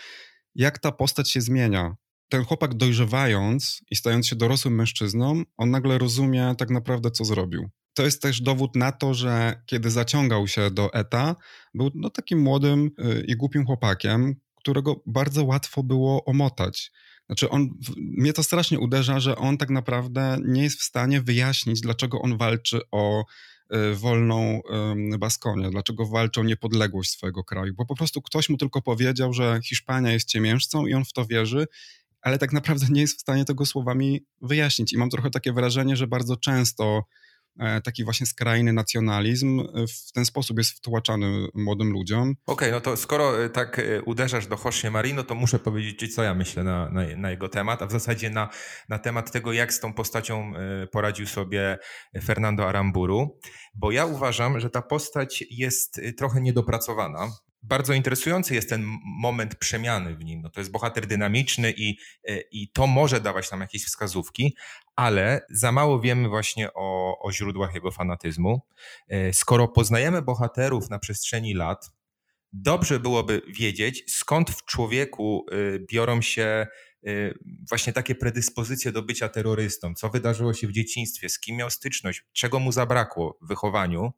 jak 0.55 0.79
ta 0.79 0.91
postać 0.91 1.31
się 1.31 1.41
zmienia. 1.41 1.95
Ten 2.29 2.43
chłopak 2.43 2.73
dojrzewając 2.73 3.81
i 3.91 3.95
stając 3.95 4.27
się 4.27 4.35
dorosłym 4.35 4.75
mężczyzną, 4.75 5.43
on 5.57 5.71
nagle 5.71 5.97
rozumie 5.97 6.55
tak 6.57 6.69
naprawdę, 6.69 7.11
co 7.11 7.25
zrobił. 7.25 7.69
To 7.93 8.03
jest 8.03 8.21
też 8.21 8.41
dowód 8.41 8.75
na 8.75 8.91
to, 8.91 9.13
że 9.13 9.61
kiedy 9.65 9.89
zaciągał 9.89 10.47
się 10.47 10.71
do 10.71 10.93
ETA, 10.93 11.35
był 11.73 11.91
no, 11.95 12.09
takim 12.09 12.39
młodym 12.39 12.85
y, 12.85 13.25
i 13.27 13.35
głupim 13.35 13.65
chłopakiem, 13.65 14.35
którego 14.55 15.03
bardzo 15.05 15.43
łatwo 15.43 15.83
było 15.83 16.25
omotać. 16.25 16.91
Znaczy, 17.31 17.49
on, 17.49 17.69
mnie 17.97 18.33
to 18.33 18.43
strasznie 18.43 18.79
uderza, 18.79 19.19
że 19.19 19.35
on 19.35 19.57
tak 19.57 19.69
naprawdę 19.69 20.37
nie 20.45 20.63
jest 20.63 20.79
w 20.79 20.83
stanie 20.83 21.21
wyjaśnić, 21.21 21.81
dlaczego 21.81 22.21
on 22.21 22.37
walczy 22.37 22.81
o 22.91 23.25
y, 23.75 23.95
wolną 23.95 24.61
Baskonię, 25.19 25.69
dlaczego 25.69 26.05
walczy 26.05 26.39
o 26.39 26.43
niepodległość 26.43 27.11
swojego 27.11 27.43
kraju, 27.43 27.73
bo 27.73 27.85
po 27.85 27.95
prostu 27.95 28.21
ktoś 28.21 28.49
mu 28.49 28.57
tylko 28.57 28.81
powiedział, 28.81 29.33
że 29.33 29.59
Hiszpania 29.65 30.11
jest 30.11 30.27
ciemiężcą 30.27 30.85
i 30.85 30.93
on 30.93 31.05
w 31.05 31.13
to 31.13 31.25
wierzy, 31.25 31.67
ale 32.21 32.37
tak 32.37 32.53
naprawdę 32.53 32.85
nie 32.89 33.01
jest 33.01 33.17
w 33.17 33.21
stanie 33.21 33.45
tego 33.45 33.65
słowami 33.65 34.25
wyjaśnić. 34.41 34.93
I 34.93 34.97
mam 34.97 35.09
trochę 35.09 35.29
takie 35.29 35.53
wrażenie, 35.53 35.95
że 35.95 36.07
bardzo 36.07 36.37
często 36.37 37.03
E, 37.03 37.30
taki 37.83 38.03
właśnie 38.03 38.25
skrajny 38.25 38.73
nacjonalizm 38.73 39.59
e, 39.59 39.87
w 39.87 40.11
ten 40.11 40.25
sposób 40.25 40.57
jest 40.57 40.71
wtłaczany 40.71 41.47
młodym 41.53 41.91
ludziom. 41.91 42.35
Okej, 42.45 42.69
okay, 42.69 42.71
no 42.71 42.81
to 42.81 42.97
skoro 42.97 43.43
e, 43.43 43.49
tak 43.49 43.81
uderzasz 44.05 44.47
do 44.47 44.55
José 44.55 44.91
Marino, 44.91 45.23
to 45.23 45.35
muszę 45.35 45.59
powiedzieć 45.59 46.15
co 46.15 46.23
ja 46.23 46.33
myślę 46.33 46.63
na, 46.63 46.89
na, 46.89 47.01
na, 47.17 47.31
jego 47.31 47.49
temat, 47.49 47.81
a 47.81 47.85
w 47.85 47.91
zasadzie 47.91 48.29
na, 48.29 48.49
na 48.89 48.99
temat 48.99 49.31
tego, 49.31 49.53
jak 49.53 49.73
z 49.73 49.79
tą 49.79 49.93
postacią 49.93 50.53
poradził 50.91 51.27
sobie 51.27 51.77
Fernando 52.23 52.69
Aramburu, 52.69 53.39
bo 53.73 53.91
ja 53.91 54.05
uważam, 54.05 54.59
że 54.59 54.69
ta 54.69 54.81
postać 54.81 55.43
jest 55.49 56.01
trochę 56.17 56.41
niedopracowana 56.41 57.31
bardzo 57.63 57.93
interesujący 57.93 58.55
jest 58.55 58.69
ten 58.69 58.85
moment 59.03 59.55
przemiany 59.55 60.15
w 60.15 60.23
nim. 60.23 60.41
No 60.41 60.49
to 60.49 60.59
jest 60.59 60.71
bohater 60.71 61.07
dynamiczny 61.07 61.73
i, 61.77 61.97
e, 62.27 62.41
i 62.51 62.71
to 62.71 62.87
może 62.87 63.21
dawać 63.21 63.51
nam 63.51 63.61
jakieś 63.61 63.85
wskazówki, 63.85 64.55
ale 64.95 65.41
za 65.49 65.71
mało 65.71 65.99
wiemy 65.99 66.29
właśnie 66.29 66.73
o, 66.73 67.17
o 67.21 67.31
źródłach 67.31 67.73
jego 67.73 67.91
fanatyzmu. 67.91 68.61
E, 69.07 69.33
skoro 69.33 69.67
poznajemy 69.67 70.21
bohaterów 70.21 70.89
na 70.89 70.99
przestrzeni 70.99 71.53
lat, 71.53 71.91
dobrze 72.53 72.99
byłoby 72.99 73.41
wiedzieć, 73.47 74.03
skąd 74.07 74.49
w 74.49 74.65
człowieku 74.65 75.45
e, 75.51 75.55
biorą 75.91 76.21
się 76.21 76.67
właśnie 77.69 77.93
takie 77.93 78.15
predyspozycje 78.15 78.91
do 78.91 79.01
bycia 79.01 79.29
terrorystą, 79.29 79.93
co 79.93 80.09
wydarzyło 80.09 80.53
się 80.53 80.67
w 80.67 80.71
dzieciństwie, 80.71 81.29
z 81.29 81.39
kim 81.39 81.55
miał 81.55 81.69
styczność, 81.69 82.23
czego 82.33 82.59
mu 82.59 82.71
zabrakło 82.71 83.37
w 83.41 83.47
wychowaniu 83.47 84.13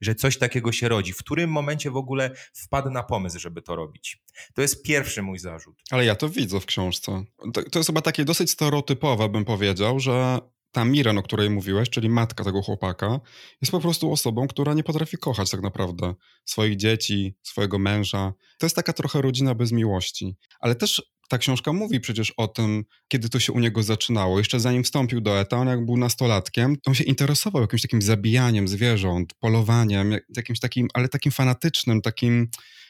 że 0.00 0.14
coś 0.14 0.38
takiego 0.38 0.72
się 0.72 0.88
rodzi. 0.88 1.12
W 1.12 1.18
którym 1.18 1.50
momencie 1.50 1.90
w 1.90 1.96
ogóle 1.96 2.30
wpadł 2.54 2.90
na 2.90 3.02
pomysł, 3.02 3.38
żeby 3.38 3.62
to 3.62 3.76
robić? 3.76 4.22
To 4.54 4.62
jest 4.62 4.82
pierwszy 4.82 5.22
mój 5.22 5.38
zarzut. 5.38 5.76
Ale 5.90 6.04
ja 6.04 6.14
to 6.14 6.28
widzę 6.28 6.60
w 6.60 6.66
książce. 6.66 7.24
To, 7.52 7.62
to 7.62 7.78
jest 7.78 7.86
chyba 7.86 8.02
takie 8.02 8.24
dosyć 8.24 8.50
stereotypowe, 8.50 9.28
bym 9.28 9.44
powiedział, 9.44 10.00
że 10.00 10.38
ta 10.72 10.84
Miren, 10.84 11.18
o 11.18 11.22
której 11.22 11.50
mówiłeś, 11.50 11.90
czyli 11.90 12.08
matka 12.08 12.44
tego 12.44 12.62
chłopaka, 12.62 13.20
jest 13.62 13.72
po 13.72 13.80
prostu 13.80 14.12
osobą, 14.12 14.48
która 14.48 14.74
nie 14.74 14.84
potrafi 14.84 15.16
kochać 15.16 15.50
tak 15.50 15.62
naprawdę 15.62 16.14
swoich 16.44 16.76
dzieci, 16.76 17.36
swojego 17.42 17.78
męża. 17.78 18.32
To 18.58 18.66
jest 18.66 18.76
taka 18.76 18.92
trochę 18.92 19.22
rodzina 19.22 19.54
bez 19.54 19.72
miłości. 19.72 20.36
Ale 20.60 20.74
też 20.74 21.02
ta 21.28 21.38
książka 21.38 21.72
mówi 21.72 22.00
przecież 22.00 22.32
o 22.36 22.48
tym, 22.48 22.84
kiedy 23.08 23.28
to 23.28 23.40
się 23.40 23.52
u 23.52 23.60
niego 23.60 23.82
zaczynało. 23.82 24.38
Jeszcze 24.38 24.60
zanim 24.60 24.84
wstąpił 24.84 25.20
do 25.20 25.40
ETA, 25.40 25.56
on 25.56 25.68
jak 25.68 25.84
był 25.84 25.96
nastolatkiem, 25.96 26.76
to 26.76 26.90
on 26.90 26.94
się 26.94 27.04
interesował 27.04 27.62
jakimś 27.62 27.82
takim 27.82 28.02
zabijaniem 28.02 28.68
zwierząt, 28.68 29.34
polowaniem, 29.34 30.16
jakimś 30.36 30.60
takim, 30.60 30.88
ale 30.94 31.08
takim 31.08 31.32
fanatycznym, 31.32 32.00
takim 32.00 32.48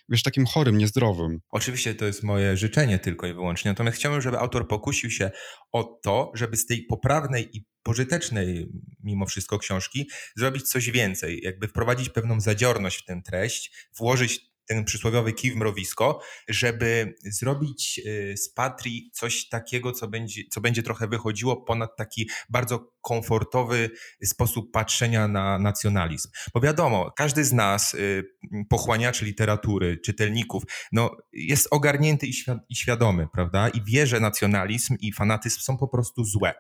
wiesz, 0.09 0.23
takim 0.23 0.47
chorym, 0.47 0.79
niezdrowym. 0.79 1.41
Oczywiście 1.51 1.95
to 1.95 2.05
jest 2.05 2.23
moje 2.23 2.57
życzenie 2.57 2.99
tylko 2.99 3.27
i 3.27 3.35
wyłącznie, 3.35 3.71
natomiast 3.71 3.99
chciałbym, 3.99 4.21
żeby 4.21 4.39
autor 4.39 4.69
pokusił 4.69 5.11
się 5.11 5.31
o 5.73 5.99
to, 6.03 6.33
żeby 6.35 6.57
z 6.57 6.67
tej 6.67 6.83
poprawnej 6.83 7.57
i 7.57 7.65
pożytecznej 7.83 8.69
mimo 9.05 9.27
wszystko 9.27 9.59
książki 9.59 10.09
zrobić 10.37 10.63
coś 10.63 10.91
więcej, 10.91 11.41
jakby 11.43 11.69
wprowadzić 11.69 12.09
pewną 12.09 12.41
zadziorność 12.41 13.03
w 13.03 13.05
tę 13.05 13.21
treść, 13.27 13.73
włożyć 13.99 14.41
ten 14.69 14.85
przysłowiowy 14.85 15.33
kij 15.33 15.53
w 15.53 15.57
mrowisko, 15.57 16.21
żeby 16.49 17.15
zrobić 17.25 18.01
y, 18.07 18.37
z 18.37 18.53
Patrii 18.53 19.11
coś 19.13 19.49
takiego, 19.49 19.93
co 19.93 20.09
będzie, 20.09 20.43
co 20.51 20.61
będzie 20.61 20.83
trochę 20.83 21.09
wychodziło 21.09 21.57
ponad 21.57 21.97
taki 21.97 22.31
bardzo 22.49 22.93
komfortowy 23.01 23.91
sposób 24.25 24.73
patrzenia 24.73 25.29
na 25.29 25.59
nacjonalizm. 25.59 26.29
Bo 26.55 26.61
wiadomo, 26.61 27.13
każdy 27.17 27.45
z 27.45 27.53
nas, 27.53 27.95
y, 27.95 28.25
pochłaniaczy 28.69 29.25
literatury, 29.25 29.99
czytelników, 30.05 30.63
no, 30.93 31.17
jest 31.33 31.69
ogarnięty 31.71 32.27
i, 32.27 32.33
i 32.69 32.77
świadomy, 32.77 33.27
prawda? 33.33 33.69
I 33.69 33.83
wie, 33.85 34.07
że 34.07 34.21
nacjonalizm 34.21 34.97
i 35.01 35.13
fanatyzm 35.13 35.61
są 35.61 35.77
po 35.77 35.89
prostu 35.89 36.25
złe. 36.25 36.55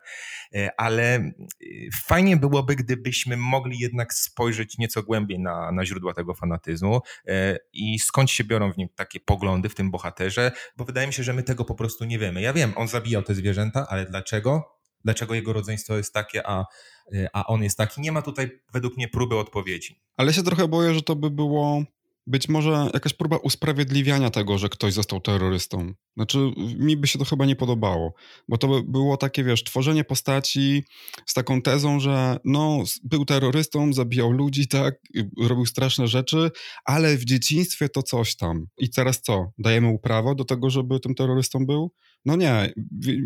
E, 0.54 0.70
ale 0.80 1.18
y, 1.62 1.88
fajnie 2.04 2.36
byłoby, 2.36 2.76
gdybyśmy 2.76 3.36
mogli 3.36 3.78
jednak 3.78 4.14
spojrzeć 4.14 4.78
nieco 4.78 5.02
głębiej 5.02 5.38
na, 5.38 5.72
na 5.72 5.86
źródła 5.86 6.14
tego 6.14 6.34
fanatyzmu 6.34 7.00
e, 7.26 7.58
i 7.98 8.00
skąd 8.00 8.30
się 8.30 8.44
biorą 8.44 8.72
w 8.72 8.76
nim 8.76 8.88
takie 8.94 9.20
poglądy 9.20 9.68
w 9.68 9.74
tym 9.74 9.90
bohaterze, 9.90 10.52
bo 10.76 10.84
wydaje 10.84 11.06
mi 11.06 11.12
się, 11.12 11.22
że 11.22 11.32
my 11.32 11.42
tego 11.42 11.64
po 11.64 11.74
prostu 11.74 12.04
nie 12.04 12.18
wiemy. 12.18 12.40
Ja 12.40 12.52
wiem, 12.52 12.72
on 12.76 12.88
zabijał 12.88 13.22
te 13.22 13.34
zwierzęta, 13.34 13.86
ale 13.88 14.06
dlaczego? 14.06 14.78
dlaczego 15.04 15.34
jego 15.34 15.52
rodzeństwo 15.52 15.96
jest 15.96 16.14
takie, 16.14 16.46
a, 16.46 16.64
y, 17.12 17.28
a 17.32 17.46
on 17.46 17.62
jest 17.62 17.78
taki. 17.78 18.00
Nie 18.00 18.12
ma 18.12 18.22
tutaj 18.22 18.50
według 18.72 18.96
mnie 18.96 19.08
próby 19.08 19.36
odpowiedzi. 19.36 20.00
Ale 20.16 20.32
się 20.32 20.42
trochę 20.42 20.68
boję, 20.68 20.94
że 20.94 21.02
to 21.02 21.16
by 21.16 21.30
było 21.30 21.82
być 22.28 22.48
może 22.48 22.90
jakaś 22.94 23.12
próba 23.12 23.36
usprawiedliwiania 23.36 24.30
tego, 24.30 24.58
że 24.58 24.68
ktoś 24.68 24.92
został 24.94 25.20
terrorystą. 25.20 25.92
Znaczy, 26.16 26.38
mi 26.78 26.96
by 26.96 27.06
się 27.06 27.18
to 27.18 27.24
chyba 27.24 27.46
nie 27.46 27.56
podobało, 27.56 28.14
bo 28.48 28.58
to 28.58 28.68
by 28.68 28.82
było 28.82 29.16
takie, 29.16 29.44
wiesz, 29.44 29.64
tworzenie 29.64 30.04
postaci 30.04 30.84
z 31.26 31.34
taką 31.34 31.62
tezą, 31.62 32.00
że 32.00 32.36
no, 32.44 32.82
był 33.04 33.24
terrorystą, 33.24 33.92
zabijał 33.92 34.30
ludzi, 34.30 34.68
tak, 34.68 34.94
robił 35.40 35.66
straszne 35.66 36.08
rzeczy, 36.08 36.50
ale 36.84 37.16
w 37.16 37.24
dzieciństwie 37.24 37.88
to 37.88 38.02
coś 38.02 38.36
tam. 38.36 38.66
I 38.78 38.90
teraz 38.90 39.22
co? 39.22 39.52
Dajemy 39.58 39.86
mu 39.88 39.98
prawo 39.98 40.34
do 40.34 40.44
tego, 40.44 40.70
żeby 40.70 41.00
tym 41.00 41.14
terrorystą 41.14 41.66
był? 41.66 41.92
No 42.24 42.36
nie, 42.36 42.72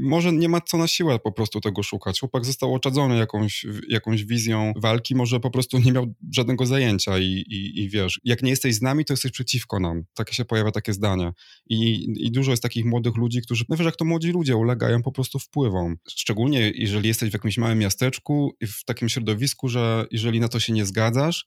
może 0.02 0.32
nie 0.32 0.48
ma 0.48 0.60
co 0.60 0.78
na 0.78 0.86
siłę 0.86 1.18
po 1.18 1.32
prostu 1.32 1.60
tego 1.60 1.82
szukać. 1.82 2.20
Chłopak 2.20 2.44
został 2.44 2.74
oczadzony 2.74 3.16
jakąś, 3.16 3.66
jakąś 3.88 4.24
wizją 4.24 4.72
walki, 4.76 5.14
może 5.14 5.40
po 5.40 5.50
prostu 5.50 5.78
nie 5.78 5.92
miał 5.92 6.14
żadnego 6.34 6.66
zajęcia 6.66 7.18
i, 7.18 7.24
i, 7.24 7.82
i 7.82 7.88
wiesz, 7.88 8.20
jak 8.24 8.42
nie 8.42 8.50
jesteś 8.50 8.74
z 8.74 8.82
nami, 8.82 9.04
to 9.04 9.12
jesteś 9.12 9.32
przeciwko 9.32 9.80
nam. 9.80 10.04
Takie 10.14 10.34
się 10.34 10.44
pojawia 10.44 10.70
takie 10.70 10.92
zdanie. 10.92 11.32
I, 11.66 12.06
I 12.18 12.32
dużo 12.32 12.50
jest 12.50 12.62
takich 12.62 12.84
młodych 12.84 13.16
ludzi, 13.16 13.42
którzy, 13.42 13.64
no 13.68 13.76
wiesz, 13.76 13.86
jak 13.86 13.96
to 13.96 14.04
młodzi 14.04 14.32
ludzie, 14.32 14.56
ulegają 14.56 15.02
po 15.02 15.12
prostu 15.12 15.38
wpływom. 15.38 15.96
Szczególnie 16.08 16.72
jeżeli 16.74 17.08
jesteś 17.08 17.30
w 17.30 17.32
jakimś 17.32 17.58
małym 17.58 17.78
miasteczku 17.78 18.56
w 18.62 18.84
takim 18.84 19.08
środowisku, 19.08 19.68
że 19.68 20.06
jeżeli 20.10 20.40
na 20.40 20.48
to 20.48 20.60
się 20.60 20.72
nie 20.72 20.86
zgadzasz, 20.86 21.46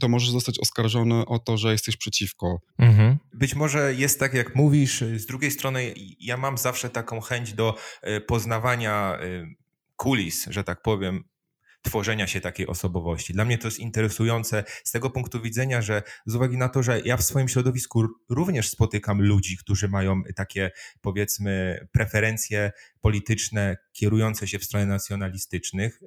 to 0.00 0.08
możesz 0.08 0.30
zostać 0.30 0.58
oskarżony 0.58 1.26
o 1.26 1.38
to, 1.38 1.56
że 1.56 1.72
jesteś 1.72 1.96
przeciwko. 1.96 2.60
Mhm. 2.78 3.18
Być 3.34 3.54
może 3.54 3.94
jest 3.94 4.20
tak, 4.20 4.34
jak 4.34 4.56
mówisz. 4.56 5.04
Z 5.16 5.26
drugiej 5.26 5.50
strony, 5.50 5.94
ja 6.20 6.36
mam 6.36 6.58
zawsze 6.58 6.90
taką 6.90 7.20
chęć 7.20 7.52
do 7.52 7.76
e, 8.02 8.20
poznawania 8.20 9.18
e, 9.20 9.46
kulis, 9.96 10.46
że 10.50 10.64
tak 10.64 10.82
powiem, 10.82 11.24
tworzenia 11.82 12.26
się 12.26 12.40
takiej 12.40 12.66
osobowości. 12.66 13.32
Dla 13.32 13.44
mnie 13.44 13.58
to 13.58 13.66
jest 13.66 13.78
interesujące 13.78 14.64
z 14.84 14.90
tego 14.90 15.10
punktu 15.10 15.42
widzenia, 15.42 15.82
że 15.82 16.02
z 16.26 16.34
uwagi 16.34 16.56
na 16.56 16.68
to, 16.68 16.82
że 16.82 17.00
ja 17.04 17.16
w 17.16 17.22
swoim 17.22 17.48
środowisku 17.48 18.06
również 18.30 18.70
spotykam 18.70 19.22
ludzi, 19.22 19.56
którzy 19.56 19.88
mają 19.88 20.22
takie, 20.36 20.70
powiedzmy, 21.00 21.86
preferencje 21.92 22.72
polityczne 23.00 23.76
kierujące 23.92 24.48
się 24.48 24.58
w 24.58 24.64
stronę 24.64 24.86
nacjonalistycznych, 24.86 26.00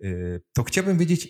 to 0.53 0.63
chciałbym 0.63 0.97
wiedzieć, 0.97 1.29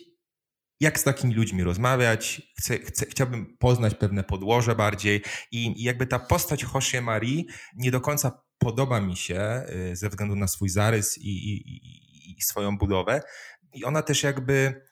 jak 0.80 1.00
z 1.00 1.04
takimi 1.04 1.34
ludźmi 1.34 1.64
rozmawiać, 1.64 2.42
chcę, 2.58 2.78
chcę, 2.78 3.06
chciałbym 3.06 3.56
poznać 3.58 3.94
pewne 3.94 4.24
podłoże 4.24 4.74
bardziej 4.74 5.22
i, 5.50 5.82
jakby 5.82 6.06
ta 6.06 6.18
postać 6.18 6.64
Hoshie 6.64 7.00
Marie 7.00 7.42
nie 7.76 7.90
do 7.90 8.00
końca 8.00 8.42
podoba 8.58 9.00
mi 9.00 9.16
się 9.16 9.62
y, 9.90 9.96
ze 9.96 10.08
względu 10.08 10.36
na 10.36 10.48
swój 10.48 10.68
zarys 10.68 11.18
i, 11.18 11.28
i, 11.28 12.36
i 12.38 12.42
swoją 12.42 12.78
budowę 12.78 13.22
i 13.72 13.84
ona 13.84 14.02
też 14.02 14.22
jakby 14.22 14.82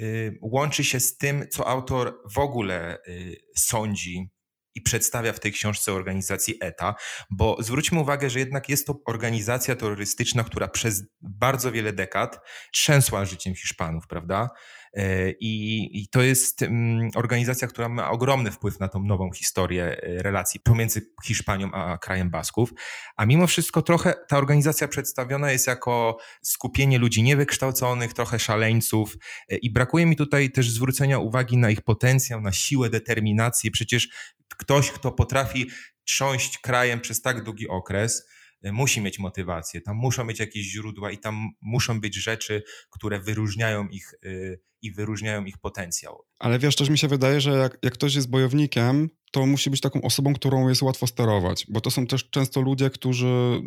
y, 0.00 0.38
łączy 0.42 0.84
się 0.84 1.00
z 1.00 1.16
tym, 1.16 1.48
co 1.50 1.68
autor 1.68 2.22
w 2.34 2.38
ogóle 2.38 2.98
y, 3.08 3.36
sądzi 3.56 4.30
i 4.74 4.80
przedstawia 4.80 5.32
w 5.32 5.40
tej 5.40 5.52
książce 5.52 5.92
organizacji 5.92 6.54
ETA, 6.60 6.94
bo 7.30 7.56
zwróćmy 7.60 8.00
uwagę, 8.00 8.30
że 8.30 8.38
jednak 8.38 8.68
jest 8.68 8.86
to 8.86 9.00
organizacja 9.06 9.76
terrorystyczna, 9.76 10.44
która 10.44 10.68
przez 10.68 11.04
bardzo 11.20 11.72
wiele 11.72 11.92
dekad 11.92 12.40
trzęsła 12.72 13.24
życiem 13.24 13.54
Hiszpanów, 13.54 14.06
prawda? 14.08 14.48
E, 14.94 15.30
I, 15.30 15.88
I, 16.00 16.08
to 16.08 16.22
jest 16.22 16.62
mm, 16.62 17.10
organizacja, 17.14 17.68
która 17.68 17.88
ma 17.88 18.10
ogromny 18.10 18.50
wpływ 18.50 18.80
na 18.80 18.88
tą 18.88 19.04
nową 19.04 19.32
historię 19.32 19.84
e, 19.84 20.22
relacji 20.22 20.60
pomiędzy 20.60 21.10
Hiszpanią 21.24 21.72
a 21.72 21.98
krajem 21.98 22.30
Basków. 22.30 22.72
A 23.16 23.26
mimo 23.26 23.46
wszystko 23.46 23.82
trochę 23.82 24.14
ta 24.28 24.38
organizacja 24.38 24.88
przedstawiona 24.88 25.52
jest 25.52 25.66
jako 25.66 26.18
skupienie 26.42 26.98
ludzi 26.98 27.22
niewykształconych, 27.22 28.14
trochę 28.14 28.38
szaleńców 28.38 29.16
e, 29.48 29.56
i 29.56 29.72
brakuje 29.72 30.06
mi 30.06 30.16
tutaj 30.16 30.50
też 30.50 30.70
zwrócenia 30.70 31.18
uwagi 31.18 31.56
na 31.56 31.70
ich 31.70 31.82
potencjał, 31.82 32.40
na 32.40 32.52
siłę, 32.52 32.90
determinację. 32.90 33.70
Przecież 33.70 34.08
ktoś, 34.56 34.90
kto 34.90 35.12
potrafi 35.12 35.70
trząść 36.04 36.58
krajem 36.58 37.00
przez 37.00 37.22
tak 37.22 37.44
długi 37.44 37.68
okres, 37.68 38.28
musi 38.72 39.00
mieć 39.00 39.18
motywację, 39.18 39.80
tam 39.80 39.96
muszą 39.96 40.24
mieć 40.24 40.40
jakieś 40.40 40.66
źródła 40.66 41.10
i 41.10 41.18
tam 41.18 41.48
muszą 41.60 42.00
być 42.00 42.14
rzeczy, 42.14 42.62
które 42.90 43.20
wyróżniają 43.20 43.88
ich 43.88 44.14
i 44.82 44.92
wyróżniają 44.92 45.44
ich 45.44 45.58
potencjał. 45.58 46.24
Ale 46.38 46.58
wiesz, 46.58 46.76
też 46.76 46.88
mi 46.88 46.98
się 46.98 47.08
wydaje, 47.08 47.40
że 47.40 47.50
jak, 47.50 47.78
jak 47.82 47.94
ktoś 47.94 48.14
jest 48.14 48.30
bojownikiem, 48.30 49.10
to 49.32 49.46
musi 49.46 49.70
być 49.70 49.80
taką 49.80 50.02
osobą, 50.02 50.34
którą 50.34 50.68
jest 50.68 50.82
łatwo 50.82 51.06
sterować, 51.06 51.66
bo 51.68 51.80
to 51.80 51.90
są 51.90 52.06
też 52.06 52.30
często 52.30 52.60
ludzie, 52.60 52.90
którzy 52.90 53.62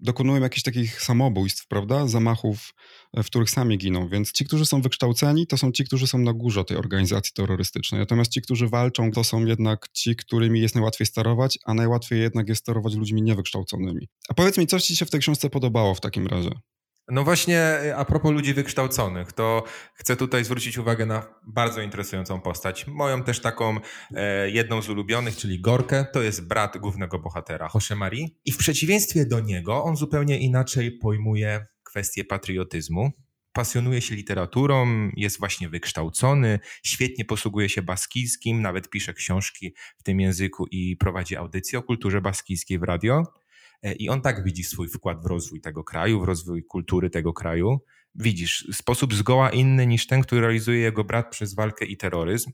dokonują 0.00 0.42
jakichś 0.42 0.62
takich 0.62 1.02
samobójstw, 1.02 1.66
prawda? 1.68 2.06
Zamachów, 2.06 2.74
e, 3.14 3.22
w 3.22 3.26
których 3.26 3.50
sami 3.50 3.78
giną. 3.78 4.08
Więc 4.08 4.32
ci, 4.32 4.44
którzy 4.44 4.66
są 4.66 4.82
wykształceni, 4.82 5.46
to 5.46 5.56
są 5.56 5.72
ci, 5.72 5.84
którzy 5.84 6.06
są 6.06 6.18
na 6.18 6.32
górze 6.32 6.64
tej 6.64 6.76
organizacji 6.76 7.32
terrorystycznej. 7.34 8.00
Natomiast 8.00 8.32
ci, 8.32 8.42
którzy 8.42 8.68
walczą, 8.68 9.10
to 9.10 9.24
są 9.24 9.44
jednak 9.44 9.88
ci, 9.92 10.16
którymi 10.16 10.60
jest 10.60 10.74
najłatwiej 10.74 11.06
sterować, 11.06 11.58
a 11.64 11.74
najłatwiej 11.74 12.20
jednak 12.20 12.48
jest 12.48 12.60
sterować 12.62 12.94
ludźmi 12.94 13.22
niewykształconymi. 13.22 14.08
A 14.28 14.34
powiedz 14.34 14.58
mi, 14.58 14.66
coś 14.66 14.84
ci 14.84 14.96
się 14.96 15.06
w 15.06 15.10
tej 15.10 15.20
książce 15.20 15.50
podobało 15.50 15.94
w 15.94 16.00
takim 16.00 16.26
razie? 16.26 16.50
No 17.08 17.24
właśnie, 17.24 17.78
a 17.96 18.04
propos 18.04 18.32
ludzi 18.32 18.54
wykształconych, 18.54 19.32
to 19.32 19.64
chcę 19.94 20.16
tutaj 20.16 20.44
zwrócić 20.44 20.78
uwagę 20.78 21.06
na 21.06 21.26
bardzo 21.46 21.80
interesującą 21.80 22.40
postać. 22.40 22.86
Moją 22.86 23.22
też 23.22 23.40
taką 23.40 23.76
e, 24.14 24.50
jedną 24.50 24.82
z 24.82 24.88
ulubionych, 24.88 25.36
czyli 25.36 25.60
Gorkę, 25.60 26.06
to 26.12 26.22
jest 26.22 26.48
brat 26.48 26.78
głównego 26.78 27.18
bohatera, 27.18 27.68
Jose 27.74 27.96
Marie. 27.96 28.26
I 28.44 28.52
w 28.52 28.56
przeciwieństwie 28.56 29.26
do 29.26 29.40
niego, 29.40 29.84
on 29.84 29.96
zupełnie 29.96 30.38
inaczej 30.38 30.92
pojmuje 30.92 31.66
kwestię 31.82 32.24
patriotyzmu. 32.24 33.10
Pasjonuje 33.52 34.00
się 34.00 34.14
literaturą, 34.14 35.10
jest 35.16 35.38
właśnie 35.38 35.68
wykształcony, 35.68 36.58
świetnie 36.82 37.24
posługuje 37.24 37.68
się 37.68 37.82
baskijskim, 37.82 38.62
nawet 38.62 38.90
pisze 38.90 39.14
książki 39.14 39.74
w 39.98 40.02
tym 40.02 40.20
języku 40.20 40.66
i 40.70 40.96
prowadzi 40.96 41.36
audycje 41.36 41.78
o 41.78 41.82
kulturze 41.82 42.20
baskijskiej 42.20 42.78
w 42.78 42.82
radio. 42.82 43.24
E, 43.82 43.92
I 43.92 44.08
on 44.08 44.20
tak 44.20 44.44
widzi 44.44 44.64
swój 44.64 44.88
wkład 44.88 45.22
w 45.22 45.26
rozwój 45.26 45.60
tego 45.60 45.84
kraju, 45.84 46.20
w 46.20 46.24
rozwój 46.24 46.64
kultury 46.64 47.10
tego 47.10 47.32
kraju. 47.32 47.80
Widzisz, 48.14 48.68
sposób 48.72 49.14
zgoła 49.14 49.50
inny 49.50 49.86
niż 49.86 50.06
ten, 50.06 50.22
który 50.22 50.40
realizuje 50.40 50.78
jego 50.80 51.04
brat 51.04 51.30
przez 51.30 51.54
walkę 51.54 51.84
i 51.84 51.96
terroryzm. 51.96 52.50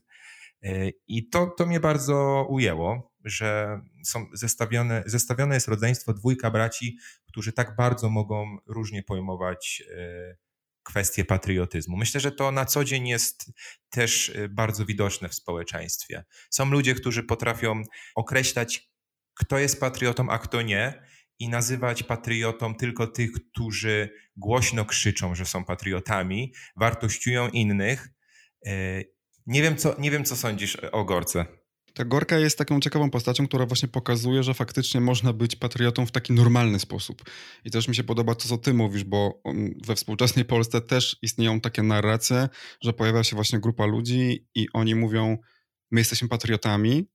E, 0.63 0.89
I 1.07 1.29
to, 1.29 1.47
to 1.57 1.65
mnie 1.65 1.79
bardzo 1.79 2.47
ujęło, 2.49 3.13
że 3.23 3.79
są 4.05 4.25
zestawione, 4.33 5.03
zestawione 5.05 5.55
jest 5.55 5.67
rodzeństwo 5.67 6.13
dwójka 6.13 6.51
braci, 6.51 6.97
którzy 7.27 7.51
tak 7.53 7.75
bardzo 7.75 8.09
mogą 8.09 8.57
różnie 8.67 9.03
pojmować 9.03 9.83
e, 9.97 10.35
kwestie 10.83 11.25
patriotyzmu. 11.25 11.97
Myślę, 11.97 12.21
że 12.21 12.31
to 12.31 12.51
na 12.51 12.65
co 12.65 12.83
dzień 12.83 13.07
jest 13.07 13.51
też 13.89 14.31
bardzo 14.49 14.85
widoczne 14.85 15.29
w 15.29 15.35
społeczeństwie. 15.35 16.23
Są 16.49 16.65
ludzie, 16.65 16.95
którzy 16.95 17.23
potrafią 17.23 17.81
określać, 18.15 18.89
kto 19.33 19.57
jest 19.57 19.79
patriotą, 19.79 20.29
a 20.29 20.39
kto 20.39 20.61
nie, 20.61 21.03
i 21.43 21.49
nazywać 21.49 22.03
patriotą 22.03 22.75
tylko 22.75 23.07
tych, 23.07 23.31
którzy 23.31 24.09
głośno 24.37 24.85
krzyczą, 24.85 25.35
że 25.35 25.45
są 25.45 25.65
patriotami, 25.65 26.53
wartościują 26.75 27.49
innych. 27.49 28.09
E, 28.65 29.03
nie 29.47 29.61
wiem, 29.61 29.77
co, 29.77 29.95
nie 29.99 30.11
wiem, 30.11 30.25
co 30.25 30.35
sądzisz 30.35 30.75
o 30.75 31.05
Gorce. 31.05 31.45
Ta 31.93 32.05
Gorka 32.05 32.39
jest 32.39 32.57
taką 32.57 32.79
ciekawą 32.79 33.09
postacią, 33.09 33.47
która 33.47 33.65
właśnie 33.65 33.89
pokazuje, 33.89 34.43
że 34.43 34.53
faktycznie 34.53 35.01
można 35.01 35.33
być 35.33 35.55
patriotą 35.55 36.05
w 36.05 36.11
taki 36.11 36.33
normalny 36.33 36.79
sposób. 36.79 37.23
I 37.65 37.71
też 37.71 37.87
mi 37.87 37.95
się 37.95 38.03
podoba 38.03 38.35
to, 38.35 38.47
co 38.47 38.57
ty 38.57 38.73
mówisz, 38.73 39.03
bo 39.03 39.41
we 39.85 39.95
współczesnej 39.95 40.45
Polsce 40.45 40.81
też 40.81 41.17
istnieją 41.21 41.61
takie 41.61 41.83
narracje, 41.83 42.49
że 42.81 42.93
pojawia 42.93 43.23
się 43.23 43.35
właśnie 43.35 43.59
grupa 43.59 43.85
ludzi 43.85 44.47
i 44.55 44.67
oni 44.73 44.95
mówią, 44.95 45.37
my 45.91 46.01
jesteśmy 46.01 46.27
patriotami, 46.27 47.07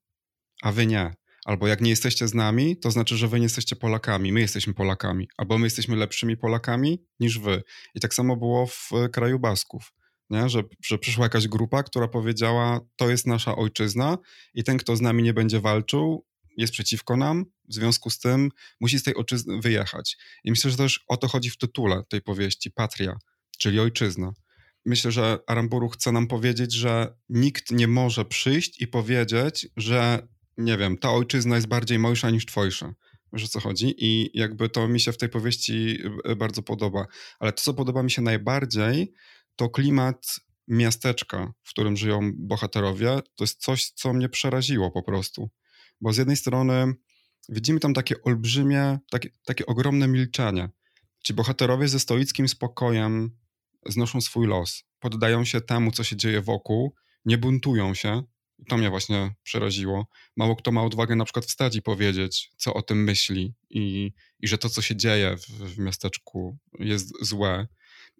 a 0.63 0.73
wy 0.73 0.87
nie. 0.87 1.15
Albo 1.49 1.69
jak 1.69 1.81
nie 1.81 1.91
jesteście 1.91 2.29
z 2.29 2.35
nami, 2.35 2.77
to 2.77 2.91
znaczy, 2.91 3.17
że 3.17 3.29
wy 3.29 3.39
nie 3.39 3.45
jesteście 3.45 3.77
Polakami, 3.77 4.33
my 4.33 4.41
jesteśmy 4.41 4.75
Polakami. 4.75 5.29
Albo 5.37 5.59
my 5.59 5.67
jesteśmy 5.67 5.97
lepszymi 5.97 6.37
Polakami 6.37 7.05
niż 7.21 7.39
wy. 7.39 7.63
I 7.95 8.01
tak 8.01 8.15
samo 8.15 8.37
było 8.37 8.67
w 8.67 8.91
kraju 9.13 9.39
Basków. 9.39 9.93
Nie? 10.31 10.49
Że, 10.49 10.63
że 10.85 10.99
przyszła 10.99 11.25
jakaś 11.25 11.49
grupa, 11.49 11.83
która 11.83 12.09
powiedziała, 12.09 12.81
to 12.97 13.11
jest 13.11 13.27
nasza 13.27 13.57
ojczyzna 13.57 14.19
i 14.55 14.65
ten, 14.65 14.79
kto 14.79 14.97
z 14.97 15.01
nami 15.01 15.23
nie 15.23 15.35
będzie 15.35 15.61
walczył, 15.61 16.27
jest 16.57 16.73
przeciwko 16.73 17.17
nam, 17.17 17.45
w 17.69 17.75
związku 17.75 18.11
z 18.11 18.19
tym 18.19 18.51
musi 18.81 18.99
z 18.99 19.03
tej 19.03 19.15
ojczyzny 19.15 19.61
wyjechać. 19.61 20.17
I 20.45 20.51
myślę, 20.51 20.71
że 20.71 20.77
też 20.77 21.05
o 21.09 21.17
to 21.17 21.29
chodzi 21.29 21.51
w 21.51 21.59
tytule 21.59 22.03
tej 22.09 22.23
powieści, 22.23 22.71
patria, 22.71 23.17
czyli 23.59 23.81
ojczyzna. 23.81 24.33
Myślę, 24.85 25.13
że 25.13 25.39
Aramburu 25.47 25.89
chce 25.89 26.13
nam 26.13 26.27
powiedzieć, 26.27 26.73
że 26.73 27.15
nikt 27.29 27.71
nie 27.71 27.89
może 27.89 28.25
przyjść 28.25 28.83
i 28.83 28.87
powiedzieć, 28.87 29.69
że 29.77 30.29
nie 30.59 30.77
wiem, 30.77 30.99
ta 30.99 31.11
ojczyzna 31.11 31.57
jest 31.57 31.69
bardziej 31.69 31.99
mojsza 31.99 32.31
niż 32.31 32.47
twojsza. 32.47 32.95
Wiesz 33.33 33.45
o 33.45 33.49
co 33.49 33.61
chodzi? 33.61 33.95
I 33.99 34.31
jakby 34.39 34.69
to 34.69 34.89
mi 34.89 35.01
się 35.01 35.13
w 35.13 35.19
tej 35.19 35.29
powieści 35.29 35.99
e, 36.25 36.37
bardzo 36.37 36.63
podoba. 36.63 37.07
Ale 37.39 37.53
to, 37.53 37.63
co 37.63 37.75
podoba 37.75 38.03
mi 38.03 38.11
się 38.11 38.23
najbardziej, 38.23 39.13
to 39.57 39.69
klimat 39.71 40.41
miasteczka, 40.69 41.53
w 41.63 41.71
którym 41.71 41.97
żyją 41.97 42.33
bohaterowie. 42.35 43.21
To 43.35 43.45
jest 43.45 43.61
coś, 43.61 43.91
co 43.91 44.13
mnie 44.13 44.29
przeraziło 44.29 44.91
po 44.91 45.03
prostu. 45.03 45.51
Bo 46.01 46.13
z 46.13 46.17
jednej 46.17 46.37
strony 46.37 46.95
widzimy 47.49 47.81
tam 47.81 47.95
takie 47.95 48.23
olbrzymie, 48.23 48.99
takie, 49.11 49.31
takie 49.45 49.67
ogromne 49.67 50.09
milczenie. 50.09 50.69
Ci 51.25 51.35
bohaterowie 51.35 51.89
ze 51.89 52.01
stoickim 52.01 52.49
spokojem 52.49 53.31
znoszą 53.87 54.21
swój 54.21 54.47
los, 54.47 54.85
poddają 55.01 55.45
się 55.45 55.61
temu, 55.61 55.93
co 55.93 56.05
się 56.05 56.17
dzieje 56.17 56.43
wokół, 56.43 56.95
nie 57.25 57.39
buntują 57.39 57.95
się, 57.95 58.23
to 58.69 58.77
mnie 58.77 58.91
właśnie 58.91 59.35
przeraziło. 59.43 60.07
Mało 60.37 60.57
kto 60.57 60.73
ma 60.73 60.83
odwagę 60.83 61.17
na 61.17 61.25
przykład 61.25 61.47
wstać 61.47 61.77
i 61.77 61.83
powiedzieć, 61.83 62.51
co 62.57 62.75
o 62.75 62.83
tym 62.83 63.05
myśli 63.05 63.55
i, 63.71 64.13
i 64.41 64.49
że 64.49 64.59
to, 64.59 64.69
co 64.69 64.83
się 64.83 64.97
dzieje 64.97 65.37
w, 65.37 65.47
w 65.47 65.79
miasteczku 65.79 66.59
jest 66.79 67.13
złe. 67.21 67.67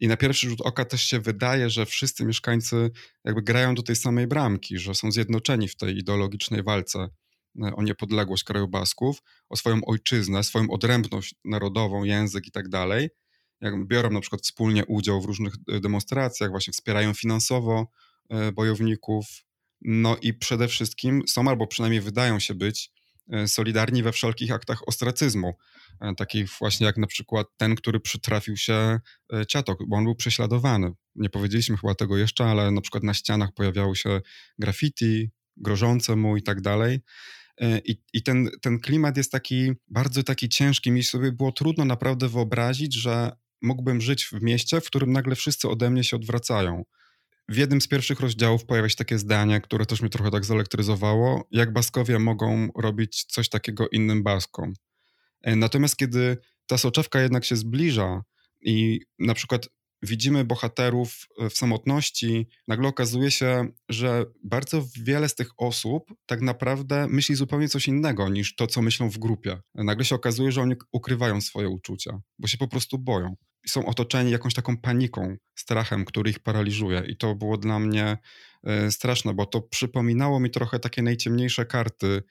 I 0.01 0.09
na 0.09 0.17
pierwszy 0.17 0.49
rzut 0.49 0.61
oka 0.61 0.85
też 0.85 1.03
się 1.03 1.21
wydaje, 1.21 1.71
że 1.71 1.87
wszyscy 1.87 2.25
mieszkańcy 2.25 2.91
jakby 3.25 3.43
grają 3.43 3.75
do 3.75 3.83
tej 3.83 3.97
samej 3.97 4.27
bramki, 4.27 4.79
że 4.79 4.95
są 4.95 5.13
zjednoczeni 5.13 5.69
w 5.69 5.77
tej 5.77 5.99
ideologicznej 5.99 6.63
walce 6.63 6.99
e, 6.99 7.75
o 7.77 7.83
niepodległość 7.83 8.45
kraju 8.45 8.69
Basków, 8.69 9.23
o 9.49 9.57
swoją 9.57 9.81
ojczyznę, 9.85 10.45
swoją 10.45 10.71
odrębność 10.71 11.35
narodową, 11.45 12.05
język 12.05 12.47
i 12.47 12.51
tak 12.51 12.69
dalej. 12.69 13.09
Biorą 13.87 14.11
na 14.11 14.21
przykład 14.21 14.43
wspólnie 14.43 14.87
udział 14.87 15.21
w 15.21 15.25
różnych 15.25 15.55
e, 15.69 15.81
demonstracjach, 15.81 16.51
właśnie 16.51 16.73
wspierają 16.73 17.15
finansowo 17.15 17.87
e, 18.31 18.53
bojowników, 18.53 19.27
no 19.81 20.17
i 20.23 20.35
przede 20.35 20.69
wszystkim 20.69 21.23
są, 21.29 21.49
albo 21.49 21.67
przynajmniej 21.67 22.01
wydają 22.01 22.39
się 22.39 22.55
być, 22.55 22.93
solidarni 23.47 24.03
we 24.03 24.13
wszelkich 24.13 24.53
aktach 24.53 24.89
ostracyzmu. 24.89 25.55
E, 26.01 26.15
takich 26.15 26.49
właśnie 26.59 26.87
jak 26.87 26.97
na 26.97 27.07
przykład 27.07 27.47
ten, 27.57 27.75
który 27.75 28.01
przytrafił 28.01 28.57
się 28.57 29.01
e, 29.33 29.47
Ciatok, 29.47 29.79
bo 29.89 29.97
on 29.97 30.05
był 30.05 30.15
prześladowany. 30.15 30.93
Nie 31.15 31.31
powiedzieliśmy 31.31 31.77
chyba 31.77 31.95
tego 31.95 32.17
jeszcze, 32.17 32.45
ale 32.45 32.71
na 32.71 32.81
przykład 32.81 33.03
na 33.03 33.15
ścianach 33.15 33.51
pojawiały 33.55 33.97
się 33.97 34.21
graffiti 34.59 35.31
grożące 35.57 36.17
mu 36.17 36.37
i 36.37 36.43
tak 36.43 36.61
dalej. 36.61 37.01
E, 37.61 37.79
I, 37.79 38.03
i 38.13 38.23
ten, 38.23 38.51
ten 38.63 38.81
klimat 38.81 39.17
jest 39.17 39.33
taki 39.33 39.73
bardzo 39.89 40.23
taki 40.23 40.49
ciężki. 40.49 40.91
Mi 40.91 41.05
sobie 41.05 41.33
było 41.33 41.53
trudno 41.53 41.85
naprawdę 41.85 42.29
wyobrazić, 42.29 42.95
że 42.95 43.33
mógłbym 43.63 44.01
żyć 44.01 44.25
w 44.25 44.43
mieście, 44.43 44.81
w 44.81 44.87
którym 44.87 45.13
nagle 45.13 45.35
wszyscy 45.35 45.69
ode 45.69 45.91
mnie 45.91 46.05
się 46.05 46.17
odwracają. 46.17 46.85
W 47.49 47.57
jednym 47.57 47.81
z 47.81 47.89
pierwszych 47.89 48.21
rozdziałów 48.21 48.65
pojawia 48.65 48.89
się 48.89 48.97
takie 48.97 49.19
zdanie, 49.19 49.61
które 49.61 49.87
też 49.87 50.01
mnie 50.01 50.11
trochę 50.11 50.31
tak 50.31 50.45
zelektryzowało, 50.45 51.49
jak 51.51 51.73
Baskowie 51.73 52.19
mogą 52.19 52.69
robić 52.77 53.25
coś 53.25 53.49
takiego 53.49 53.89
innym 53.89 54.23
Baskom. 54.23 54.75
E, 55.43 55.57
natomiast 55.57 55.97
kiedy 55.97 56.37
ta 56.67 56.79
soczewka 56.79 57.21
jednak 57.21 57.45
się 57.45 57.57
zbliża 57.57 58.23
i 58.61 59.01
na 59.19 59.35
przykład 59.35 59.69
widzimy 60.03 60.45
bohaterów 60.45 61.27
e, 61.39 61.51
w 61.51 61.55
samotności, 61.55 62.49
nagle 62.69 62.89
okazuje 62.89 63.31
się, 63.31 63.69
że 63.89 64.25
bardzo 64.45 64.85
wiele 65.01 65.29
z 65.29 65.35
tych 65.35 65.49
osób 65.57 66.15
tak 66.27 66.41
naprawdę 66.41 67.07
myśli 67.09 67.35
zupełnie 67.35 67.69
coś 67.69 67.89
innego 67.89 68.29
niż 68.29 68.57
to, 68.57 68.67
co 68.67 68.83
myślą 68.83 69.11
w 69.11 69.19
grupie. 69.19 69.61
Nagle 69.75 70.05
się 70.05 70.15
okazuje, 70.15 70.53
że 70.53 70.63
oni 70.63 70.75
ukrywają 70.93 71.41
swoje 71.41 71.69
uczucia, 71.69 72.21
bo 72.39 72.49
się 72.49 72.59
po 72.59 72.69
prostu 72.69 72.99
boją. 72.99 73.37
Są 73.69 73.87
otoczeni 73.87 74.31
jakąś 74.31 74.55
taką 74.55 74.77
paniką, 74.77 75.37
strachem, 75.55 76.05
który 76.05 76.31
ich 76.31 76.39
paraliżuje. 76.39 77.03
I 77.09 77.17
to 77.17 77.35
było 77.35 77.57
dla 77.57 77.79
mnie 77.79 78.19
e, 78.65 78.91
straszne, 78.91 79.35
bo 79.35 79.47
to 79.47 79.63
przypominało 79.63 80.41
mi 80.41 80.51
trochę 80.51 80.79
takie 80.79 81.03
najciemniejsze 81.03 81.67
karty 81.67 82.23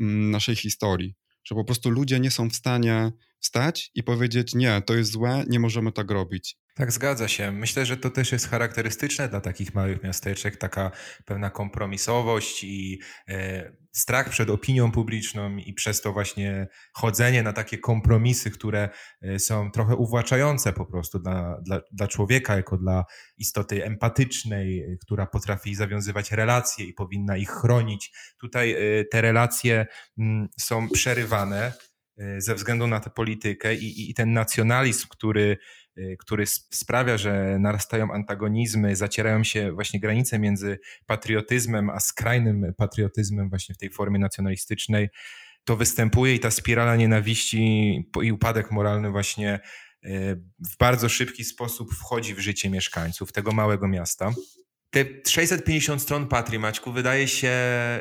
mm, 0.00 0.30
naszej 0.30 0.56
historii 0.56 1.14
że 1.44 1.54
po 1.54 1.64
prostu 1.64 1.90
ludzie 1.90 2.20
nie 2.20 2.30
są 2.30 2.50
w 2.50 2.54
stanie 2.54 3.12
wstać 3.40 3.90
i 3.94 4.02
powiedzieć: 4.02 4.54
Nie, 4.54 4.82
to 4.86 4.94
jest 4.94 5.12
złe, 5.12 5.44
nie 5.48 5.60
możemy 5.60 5.92
tak 5.92 6.10
robić. 6.10 6.58
Tak, 6.76 6.92
zgadza 6.92 7.28
się. 7.28 7.52
Myślę, 7.52 7.86
że 7.86 7.96
to 7.96 8.10
też 8.10 8.32
jest 8.32 8.48
charakterystyczne 8.48 9.28
dla 9.28 9.40
takich 9.40 9.74
małych 9.74 10.02
miasteczek, 10.02 10.56
taka 10.56 10.90
pewna 11.24 11.50
kompromisowość 11.50 12.64
i 12.64 13.00
e, 13.28 13.72
strach 13.92 14.28
przed 14.28 14.50
opinią 14.50 14.92
publiczną 14.92 15.56
i 15.56 15.74
przez 15.74 16.00
to 16.00 16.12
właśnie 16.12 16.68
chodzenie 16.92 17.42
na 17.42 17.52
takie 17.52 17.78
kompromisy, 17.78 18.50
które 18.50 18.88
e, 19.22 19.38
są 19.38 19.70
trochę 19.70 19.96
uwłaczające 19.96 20.72
po 20.72 20.86
prostu 20.86 21.18
dla, 21.18 21.60
dla, 21.62 21.80
dla 21.92 22.08
człowieka, 22.08 22.56
jako 22.56 22.76
dla 22.76 23.04
istoty 23.36 23.84
empatycznej, 23.84 24.98
która 25.02 25.26
potrafi 25.26 25.74
zawiązywać 25.74 26.32
relacje 26.32 26.86
i 26.86 26.92
powinna 26.92 27.36
ich 27.36 27.50
chronić. 27.50 28.12
Tutaj 28.40 28.72
e, 28.72 29.04
te 29.04 29.20
relacje 29.20 29.86
mm, 30.18 30.48
są 30.60 30.88
przerywane 30.88 31.72
e, 32.18 32.40
ze 32.40 32.54
względu 32.54 32.86
na 32.86 33.00
tę 33.00 33.10
politykę 33.10 33.74
i, 33.74 34.10
i 34.10 34.14
ten 34.14 34.32
nacjonalizm, 34.32 35.08
który 35.10 35.58
który 36.18 36.46
sprawia, 36.70 37.18
że 37.18 37.56
narastają 37.60 38.12
antagonizmy, 38.12 38.96
zacierają 38.96 39.44
się 39.44 39.72
właśnie 39.72 40.00
granice 40.00 40.38
między 40.38 40.78
patriotyzmem 41.06 41.90
a 41.90 42.00
skrajnym 42.00 42.74
patriotyzmem 42.76 43.48
właśnie 43.48 43.74
w 43.74 43.78
tej 43.78 43.90
formie 43.90 44.18
nacjonalistycznej, 44.18 45.08
to 45.64 45.76
występuje 45.76 46.34
i 46.34 46.40
ta 46.40 46.50
spirala 46.50 46.96
nienawiści 46.96 48.04
i 48.22 48.32
upadek 48.32 48.70
moralny 48.70 49.10
właśnie 49.10 49.60
y, 50.04 50.08
w 50.58 50.76
bardzo 50.78 51.08
szybki 51.08 51.44
sposób 51.44 51.94
wchodzi 51.94 52.34
w 52.34 52.38
życie 52.38 52.70
mieszkańców 52.70 53.32
tego 53.32 53.52
małego 53.52 53.88
miasta. 53.88 54.30
Te 54.90 55.04
650 55.26 56.02
stron 56.02 56.28
Patrii, 56.28 56.58
Maćku, 56.58 56.92
wydaje 56.92 57.28
się, 57.28 57.52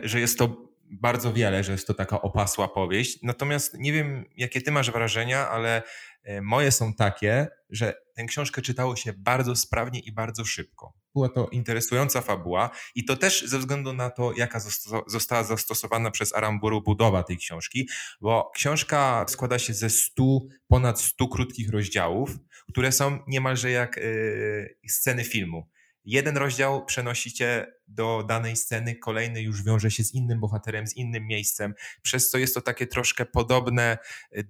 że 0.04 0.20
jest 0.20 0.38
to 0.38 0.73
bardzo 1.02 1.34
wiele, 1.34 1.64
że 1.64 1.72
jest 1.72 1.88
to 1.88 1.94
taka 1.94 2.22
opasła 2.22 2.68
powieść. 2.68 3.20
Natomiast 3.24 3.74
nie 3.80 3.94
wiem, 3.94 4.26
jakie 4.36 4.62
ty 4.62 4.72
masz 4.72 4.92
wrażenia, 4.92 5.50
ale 5.50 5.84
E, 6.24 6.42
moje 6.42 6.72
są 6.72 6.94
takie, 6.94 7.48
że 7.70 7.94
tę 8.16 8.26
książkę 8.26 8.62
czytało 8.62 8.96
się 8.96 9.14
bardzo 9.18 9.56
sprawnie 9.56 10.00
i 10.00 10.12
bardzo 10.12 10.46
szybko. 10.46 10.94
Była 11.16 11.30
to 11.30 11.48
interesująca 11.48 12.22
fabuła 12.22 12.70
i 12.96 13.06
to 13.06 13.18
też 13.18 13.46
ze 13.48 13.60
względu 13.60 13.94
na 13.94 14.10
to, 14.10 14.34
jaka 14.38 14.60
została 15.08 15.44
zastosowana 15.44 16.12
przez 16.12 16.36
Aramburu 16.36 16.82
budowa 16.82 17.24
tej 17.24 17.38
książki, 17.38 17.90
bo 18.22 18.52
książka 18.56 19.26
składa 19.30 19.60
się 19.60 19.74
ze 19.74 19.90
stu, 19.90 20.48
ponad 20.68 21.02
stu 21.02 21.28
krótkich 21.28 21.70
rozdziałów, 21.70 22.30
które 22.70 22.92
są 22.92 23.20
niemalże 23.28 23.72
jak 23.72 23.98
yy, 23.98 24.78
sceny 24.90 25.24
filmu 25.24 25.70
jeden 26.06 26.38
rozdział 26.38 26.86
przenosicie 26.86 27.74
do 27.88 28.24
danej 28.28 28.56
sceny, 28.56 28.96
kolejny 28.96 29.42
już 29.42 29.64
wiąże 29.64 29.92
się 29.92 30.04
z 30.04 30.14
innym 30.14 30.40
bohaterem, 30.40 30.88
z 30.88 30.98
innym 30.98 31.28
miejscem, 31.28 31.74
przez 32.02 32.30
co 32.30 32.38
jest 32.38 32.54
to 32.56 32.62
takie 32.62 32.88
troszkę 32.88 33.26
podobne 33.26 33.98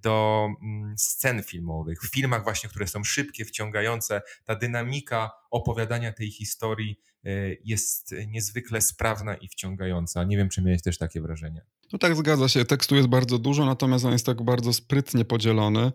do 0.02 0.46
mm, 0.62 0.94
scen 0.98 1.42
filmowych. 1.42 2.02
W 2.02 2.10
filmach 2.10 2.44
właśnie, 2.44 2.70
które 2.70 2.86
są 2.86 3.04
szybkie, 3.04 3.44
wciągające, 3.44 4.22
ta 4.44 4.56
dynamika 4.56 5.30
opowiadania 5.50 6.12
tej 6.12 6.30
historii 6.30 7.00
y, 7.26 7.58
jest 7.64 8.14
niezwykle 8.26 8.80
sprawna 8.80 9.34
i 9.34 9.48
wciągająca. 9.48 10.24
Nie 10.24 10.36
wiem, 10.36 10.48
czy 10.48 10.62
miałeś 10.62 10.82
też 10.82 10.98
takie 10.98 11.20
wrażenie. 11.20 11.62
No 11.92 11.98
tak, 11.98 12.16
zgadza 12.16 12.48
się. 12.48 12.64
Tekstu 12.64 12.96
jest 12.96 13.08
bardzo 13.08 13.38
dużo, 13.38 13.66
natomiast 13.66 14.04
on 14.04 14.12
jest 14.12 14.26
tak 14.26 14.42
bardzo 14.42 14.72
sprytnie 14.72 15.24
podzielony. 15.24 15.92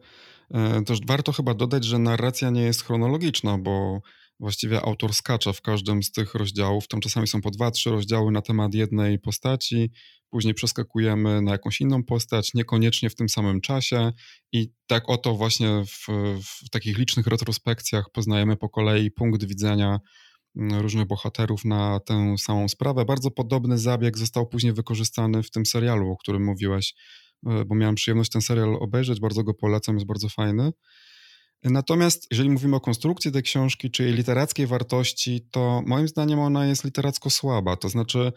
E, 0.54 0.84
też 0.86 1.00
warto 1.06 1.32
chyba 1.32 1.54
dodać, 1.54 1.84
że 1.86 2.00
narracja 2.00 2.50
nie 2.50 2.62
jest 2.62 2.84
chronologiczna, 2.84 3.58
bo 3.58 4.02
właściwie 4.40 4.82
autor 4.82 5.14
skacza 5.14 5.54
w 5.54 5.62
każdym 5.62 6.04
z 6.04 6.12
tych 6.12 6.34
rozdziałów. 6.36 6.88
Tam 6.88 7.00
czasami 7.00 7.28
są 7.28 7.42
po 7.42 7.52
dwa, 7.52 7.72
trzy 7.72 7.90
rozdziały 7.90 8.32
na 8.32 8.42
temat 8.42 8.74
jednej 8.74 9.20
postaci, 9.20 9.92
później 10.30 10.54
przeskakujemy 10.54 11.42
na 11.42 11.52
jakąś 11.52 11.82
inną 11.82 12.04
postać, 12.04 12.54
niekoniecznie 12.54 13.10
w 13.10 13.16
tym 13.16 13.30
samym 13.30 13.62
czasie 13.62 14.12
i 14.52 14.72
tak 14.88 15.10
oto 15.10 15.36
właśnie 15.36 15.84
w, 15.86 16.08
w 16.66 16.70
takich 16.70 16.98
licznych 16.98 17.28
retrospekcjach 17.28 18.06
poznajemy 18.14 18.58
po 18.58 18.70
kolei 18.70 19.12
punkt 19.12 19.44
widzenia 19.44 20.00
mm, 20.56 20.82
różnych 20.82 21.08
bohaterów 21.08 21.66
na 21.66 22.00
tę 22.00 22.36
samą 22.38 22.70
sprawę. 22.70 23.06
Bardzo 23.06 23.32
podobny 23.32 23.78
zabieg 23.78 24.18
został 24.18 24.48
później 24.48 24.74
wykorzystany 24.74 25.44
w 25.44 25.52
tym 25.52 25.66
serialu, 25.66 26.12
o 26.12 26.18
którym 26.18 26.46
mówiłeś, 26.46 26.94
e, 27.48 27.66
bo 27.66 27.76
miałem 27.76 27.96
przyjemność 27.96 28.32
ten 28.32 28.42
serial 28.42 28.76
obejrzeć, 28.80 29.20
bardzo 29.20 29.44
go 29.44 29.54
polecam, 29.54 29.96
jest 29.96 30.08
bardzo 30.08 30.30
fajny. 30.30 30.72
Natomiast 31.64 32.28
jeżeli 32.32 32.50
mówimy 32.50 32.76
o 32.76 32.80
konstrukcji 32.80 33.32
tej 33.32 33.44
książki, 33.44 33.92
czy 33.92 34.04
jej 34.04 34.14
literackiej 34.14 34.68
wartości, 34.68 35.48
to 35.52 35.82
moim 35.86 36.08
zdaniem 36.08 36.40
ona 36.40 36.66
jest 36.66 36.84
literacko 36.84 37.30
słaba. 37.30 37.76
To 37.76 37.90
znaczy, 37.90 38.32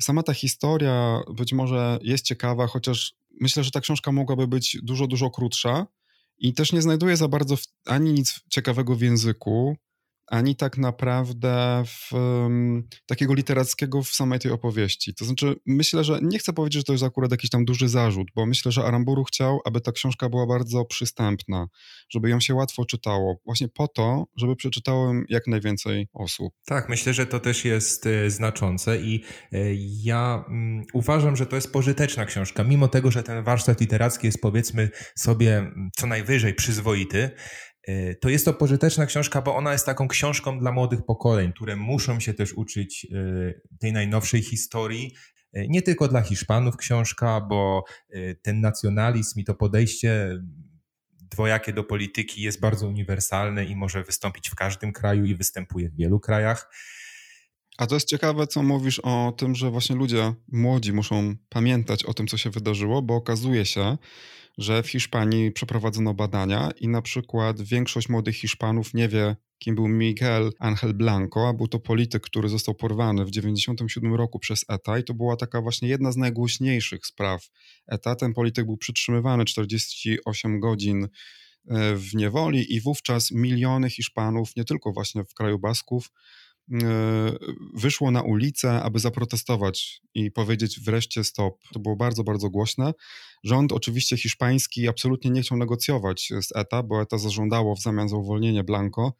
sama 0.00 0.22
ta 0.22 0.34
historia 0.34 1.20
być 1.36 1.52
może 1.52 1.98
jest 2.02 2.24
ciekawa, 2.24 2.66
chociaż 2.66 3.14
myślę, 3.40 3.64
że 3.64 3.70
ta 3.70 3.80
książka 3.80 4.12
mogłaby 4.12 4.46
być 4.46 4.78
dużo, 4.82 5.06
dużo 5.06 5.30
krótsza 5.30 5.86
i 6.38 6.54
też 6.54 6.72
nie 6.72 6.82
znajduje 6.82 7.16
za 7.16 7.28
bardzo 7.28 7.56
ani 7.86 8.12
nic 8.12 8.40
ciekawego 8.50 8.96
w 8.96 9.00
języku, 9.00 9.76
ani 10.30 10.56
tak 10.56 10.78
naprawdę 10.78 11.82
w, 11.86 12.12
um, 12.12 12.88
takiego 13.06 13.34
literackiego 13.34 14.02
w 14.02 14.08
samej 14.08 14.38
tej 14.38 14.52
opowieści. 14.52 15.14
To 15.14 15.24
znaczy, 15.24 15.54
myślę, 15.66 16.04
że 16.04 16.18
nie 16.22 16.38
chcę 16.38 16.52
powiedzieć, 16.52 16.80
że 16.80 16.84
to 16.84 16.92
jest 16.92 17.04
akurat 17.04 17.30
jakiś 17.30 17.50
tam 17.50 17.64
duży 17.64 17.88
zarzut, 17.88 18.28
bo 18.34 18.46
myślę, 18.46 18.72
że 18.72 18.84
Aramburu 18.84 19.24
chciał, 19.24 19.60
aby 19.64 19.80
ta 19.80 19.92
książka 19.92 20.28
była 20.28 20.46
bardzo 20.46 20.84
przystępna, 20.84 21.66
żeby 22.10 22.30
ją 22.30 22.40
się 22.40 22.54
łatwo 22.54 22.84
czytało, 22.84 23.36
właśnie 23.44 23.68
po 23.68 23.88
to, 23.88 24.24
żeby 24.36 24.56
przeczytało 24.56 25.12
jak 25.28 25.46
najwięcej 25.46 26.08
osób. 26.12 26.52
Tak, 26.66 26.88
myślę, 26.88 27.14
że 27.14 27.26
to 27.26 27.40
też 27.40 27.64
jest 27.64 28.06
y, 28.06 28.30
znaczące 28.30 29.00
i 29.00 29.24
y, 29.52 29.76
ja 30.02 30.44
y, 30.48 30.82
uważam, 30.92 31.36
że 31.36 31.46
to 31.46 31.56
jest 31.56 31.72
pożyteczna 31.72 32.24
książka, 32.24 32.64
mimo 32.64 32.88
tego, 32.88 33.10
że 33.10 33.22
ten 33.22 33.44
warsztat 33.44 33.80
literacki 33.80 34.26
jest 34.26 34.40
powiedzmy 34.40 34.90
sobie 35.16 35.72
co 35.96 36.06
najwyżej 36.06 36.54
przyzwoity, 36.54 37.30
E, 37.67 37.67
to 38.20 38.28
jest 38.28 38.44
to 38.44 38.52
pożyteczna 38.52 39.06
książka, 39.06 39.42
bo 39.42 39.56
ona 39.56 39.72
jest 39.72 39.86
taką 39.86 40.08
książką 40.08 40.58
dla 40.58 40.72
młodych 40.72 41.04
pokoleń, 41.04 41.52
które 41.52 41.76
muszą 41.76 42.20
się 42.20 42.34
też 42.34 42.52
uczyć 42.52 43.06
e, 43.12 43.78
tej 43.78 43.92
najnowszej 43.92 44.42
historii. 44.42 45.14
E, 45.52 45.68
nie 45.68 45.82
tylko 45.82 46.08
dla 46.08 46.22
Hiszpanów 46.22 46.76
książka, 46.76 47.40
bo 47.40 47.84
ten 48.42 48.60
nacjonalizm 48.60 49.40
i 49.40 49.44
to 49.44 49.54
podejście 49.54 50.38
dwojakie 51.30 51.72
do 51.72 51.84
polityki 51.84 52.42
jest 52.42 52.60
bardzo 52.60 52.88
uniwersalne 52.88 53.64
i 53.64 53.76
może 53.76 54.04
wystąpić 54.04 54.50
w 54.50 54.54
każdym 54.54 54.92
kraju 54.92 55.24
i 55.24 55.34
występuje 55.34 55.88
w 55.88 55.96
wielu 55.96 56.20
krajach. 56.20 56.70
A 57.78 57.86
to 57.86 57.94
jest 57.94 58.08
ciekawe, 58.08 58.46
co 58.46 58.62
mówisz 58.62 58.98
o 58.98 59.34
tym, 59.36 59.54
że 59.54 59.70
właśnie 59.70 59.96
ludzie 59.96 60.34
młodzi 60.48 60.92
muszą 60.92 61.36
pamiętać 61.48 62.04
o 62.04 62.14
tym, 62.14 62.26
co 62.26 62.36
się 62.36 62.50
wydarzyło, 62.50 63.02
bo 63.02 63.14
okazuje 63.14 63.64
się, 63.64 63.98
że 64.58 64.82
w 64.82 64.88
Hiszpanii 64.90 65.52
przeprowadzono 65.52 66.14
badania 66.14 66.70
i 66.80 66.88
na 66.88 67.02
przykład 67.02 67.62
większość 67.62 68.08
młodych 68.08 68.36
Hiszpanów 68.36 68.94
nie 68.94 69.08
wie, 69.08 69.36
kim 69.58 69.74
był 69.74 69.88
Miguel 69.88 70.52
Ángel 70.58 70.94
Blanco, 70.94 71.48
a 71.48 71.52
był 71.52 71.68
to 71.68 71.80
polityk, 71.80 72.22
który 72.22 72.48
został 72.48 72.74
porwany 72.74 73.24
w 73.24 73.30
1997 73.30 74.14
roku 74.14 74.38
przez 74.38 74.64
ETA 74.68 74.98
i 74.98 75.04
to 75.04 75.14
była 75.14 75.36
taka 75.36 75.60
właśnie 75.60 75.88
jedna 75.88 76.12
z 76.12 76.16
najgłośniejszych 76.16 77.06
spraw 77.06 77.48
ETA. 77.86 78.16
Ten 78.16 78.34
polityk 78.34 78.66
był 78.66 78.76
przytrzymywany 78.76 79.44
48 79.44 80.60
godzin 80.60 81.08
e, 81.68 81.94
w 81.94 82.14
niewoli 82.14 82.74
i 82.74 82.80
wówczas 82.80 83.30
miliony 83.30 83.90
Hiszpanów, 83.90 84.56
nie 84.56 84.64
tylko 84.64 84.92
właśnie 84.92 85.24
w 85.24 85.34
kraju 85.34 85.58
Basków, 85.58 86.10
wyszło 87.74 88.10
na 88.10 88.22
ulicę, 88.22 88.82
aby 88.82 88.98
zaprotestować 88.98 90.00
i 90.14 90.30
powiedzieć 90.30 90.80
wreszcie 90.80 91.24
stop. 91.24 91.54
To 91.72 91.80
było 91.80 91.96
bardzo, 91.96 92.24
bardzo 92.24 92.50
głośne. 92.50 92.92
Rząd 93.44 93.72
oczywiście 93.72 94.16
hiszpański 94.16 94.88
absolutnie 94.88 95.30
nie 95.30 95.42
chciał 95.42 95.58
negocjować 95.58 96.32
z 96.42 96.56
ETA, 96.56 96.82
bo 96.82 97.02
ETA 97.02 97.18
zażądało 97.18 97.74
w 97.76 97.82
zamian 97.82 98.08
za 98.08 98.16
uwolnienie 98.16 98.64
Blanco 98.64 99.12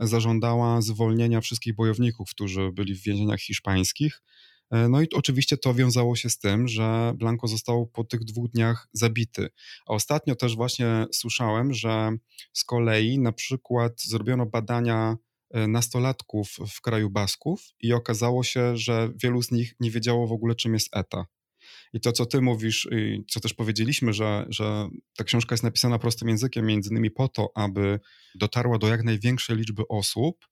zażądała 0.00 0.82
zwolnienia 0.82 1.40
wszystkich 1.40 1.74
bojowników, 1.74 2.30
którzy 2.30 2.72
byli 2.72 2.94
w 2.94 3.02
więzieniach 3.02 3.40
hiszpańskich. 3.40 4.22
E, 4.70 4.88
no 4.88 5.02
i 5.02 5.06
oczywiście 5.14 5.56
to 5.56 5.74
wiązało 5.74 6.16
się 6.16 6.30
z 6.30 6.38
tym, 6.38 6.68
że 6.68 7.12
Blanco 7.16 7.46
został 7.46 7.86
po 7.86 8.04
tych 8.04 8.24
dwóch 8.24 8.50
dniach 8.50 8.88
zabity. 8.92 9.48
A 9.86 9.92
ostatnio 9.92 10.36
też 10.36 10.56
właśnie 10.56 11.06
słyszałem, 11.12 11.74
że 11.74 12.10
z 12.52 12.64
kolei 12.64 13.18
na 13.18 13.32
przykład 13.32 14.02
zrobiono 14.02 14.46
badania 14.46 15.16
e, 15.16 15.25
nastolatków 15.54 16.56
w 16.74 16.80
kraju 16.80 17.10
Basków 17.10 17.62
i 17.80 17.92
okazało 17.92 18.44
się, 18.44 18.76
że 18.76 19.10
wielu 19.22 19.42
z 19.42 19.50
nich 19.50 19.74
nie 19.80 19.90
wiedziało 19.90 20.26
w 20.26 20.32
ogóle, 20.32 20.54
czym 20.54 20.74
jest 20.74 20.96
ETA. 20.96 21.26
I 21.92 22.00
to, 22.00 22.12
co 22.12 22.26
ty 22.26 22.40
mówisz, 22.40 22.88
i 22.92 23.24
co 23.28 23.40
też 23.40 23.54
powiedzieliśmy, 23.54 24.12
że, 24.12 24.46
że 24.48 24.88
ta 25.16 25.24
książka 25.24 25.52
jest 25.52 25.64
napisana 25.64 25.98
prostym 25.98 26.28
językiem, 26.28 26.66
między 26.66 26.90
innymi 26.90 27.10
po 27.10 27.28
to, 27.28 27.50
aby 27.54 28.00
dotarła 28.34 28.78
do 28.78 28.88
jak 28.88 29.04
największej 29.04 29.56
liczby 29.56 29.82
osób, 29.88 30.46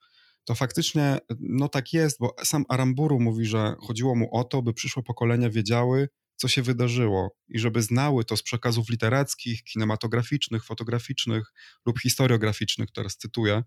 to 0.44 0.54
faktycznie 0.54 1.18
no 1.40 1.68
tak 1.68 1.92
jest, 1.92 2.18
bo 2.20 2.34
sam 2.44 2.64
Aramburu 2.68 3.20
mówi, 3.20 3.46
że 3.46 3.74
chodziło 3.80 4.14
mu 4.14 4.36
o 4.36 4.44
to, 4.44 4.62
by 4.62 4.72
przyszłe 4.72 5.02
pokolenia 5.02 5.50
wiedziały, 5.50 6.08
co 6.36 6.48
się 6.48 6.62
wydarzyło 6.62 7.36
i 7.48 7.58
żeby 7.58 7.82
znały 7.82 8.24
to 8.24 8.36
z 8.36 8.42
przekazów 8.42 8.88
literackich, 8.88 9.62
kinematograficznych, 9.62 10.64
fotograficznych 10.64 11.52
lub 11.86 12.00
historiograficznych, 12.00 12.90
teraz 12.92 13.16
cytuję, 13.16 13.62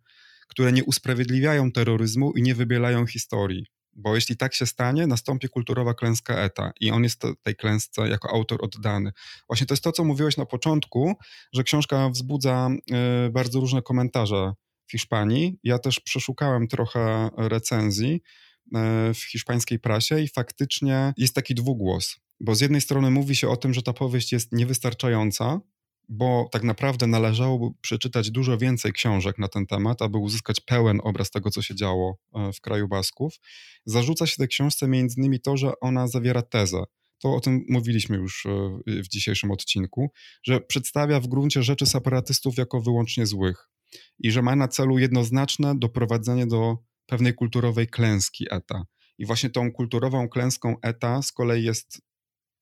które 0.47 0.71
nie 0.71 0.83
usprawiedliwiają 0.83 1.71
terroryzmu 1.71 2.31
i 2.31 2.41
nie 2.41 2.55
wybielają 2.55 3.05
historii. 3.05 3.65
Bo 3.93 4.15
jeśli 4.15 4.37
tak 4.37 4.53
się 4.53 4.65
stanie, 4.65 5.07
nastąpi 5.07 5.49
kulturowa 5.49 5.93
klęska 5.93 6.35
ETA 6.35 6.71
i 6.79 6.91
on 6.91 7.03
jest 7.03 7.21
tej 7.43 7.55
klęsce 7.55 8.09
jako 8.09 8.29
autor 8.29 8.59
oddany. 8.61 9.11
Właśnie 9.49 9.67
to 9.67 9.73
jest 9.73 9.83
to, 9.83 9.91
co 9.91 10.03
mówiłeś 10.03 10.37
na 10.37 10.45
początku, 10.45 11.13
że 11.53 11.63
książka 11.63 12.09
wzbudza 12.09 12.69
y, 13.27 13.29
bardzo 13.29 13.59
różne 13.59 13.81
komentarze 13.81 14.53
w 14.87 14.91
Hiszpanii. 14.91 15.59
Ja 15.63 15.79
też 15.79 15.99
przeszukałem 15.99 16.67
trochę 16.67 17.29
recenzji 17.37 18.13
y, 18.13 18.69
w 19.13 19.23
hiszpańskiej 19.31 19.79
prasie 19.79 20.19
i 20.19 20.27
faktycznie 20.27 21.13
jest 21.17 21.35
taki 21.35 21.55
dwugłos. 21.55 22.15
Bo 22.39 22.55
z 22.55 22.61
jednej 22.61 22.81
strony 22.81 23.09
mówi 23.11 23.35
się 23.35 23.49
o 23.49 23.57
tym, 23.57 23.73
że 23.73 23.81
ta 23.81 23.93
powieść 23.93 24.31
jest 24.31 24.51
niewystarczająca, 24.51 25.59
bo 26.09 26.49
tak 26.51 26.63
naprawdę 26.63 27.07
należałoby 27.07 27.65
przeczytać 27.81 28.31
dużo 28.31 28.57
więcej 28.57 28.93
książek 28.93 29.37
na 29.37 29.47
ten 29.47 29.65
temat, 29.65 30.01
aby 30.01 30.17
uzyskać 30.17 30.59
pełen 30.59 30.99
obraz 31.03 31.31
tego, 31.31 31.49
co 31.49 31.61
się 31.61 31.75
działo 31.75 32.17
e, 32.33 32.53
w 32.53 32.61
kraju 32.61 32.87
Basków. 32.87 33.39
Zarzuca 33.85 34.27
się 34.27 34.35
tej 34.37 34.47
książce 34.47 34.87
między 34.87 35.19
innymi 35.19 35.39
to, 35.39 35.57
że 35.57 35.79
ona 35.79 36.07
zawiera 36.07 36.41
tezę. 36.41 36.83
To 37.19 37.35
o 37.35 37.39
tym 37.39 37.65
mówiliśmy 37.69 38.17
już 38.17 38.45
e, 38.45 38.79
w 38.87 39.07
dzisiejszym 39.07 39.51
odcinku, 39.51 40.11
że 40.43 40.61
przedstawia 40.61 41.19
w 41.19 41.27
gruncie 41.27 41.63
rzeczy 41.63 41.85
separatystów 41.85 42.57
jako 42.57 42.81
wyłącznie 42.81 43.25
złych 43.25 43.69
i 44.19 44.31
że 44.31 44.41
ma 44.41 44.55
na 44.55 44.67
celu 44.67 44.99
jednoznaczne 44.99 45.79
doprowadzenie 45.79 46.47
do 46.47 46.77
pewnej 47.05 47.33
kulturowej 47.33 47.87
klęski 47.87 48.45
ETA. 48.51 48.83
I 49.17 49.25
właśnie 49.25 49.49
tą 49.49 49.71
kulturową 49.71 50.29
klęską 50.29 50.75
ETA 50.81 51.21
z 51.21 51.31
kolei 51.31 51.63
jest 51.63 52.01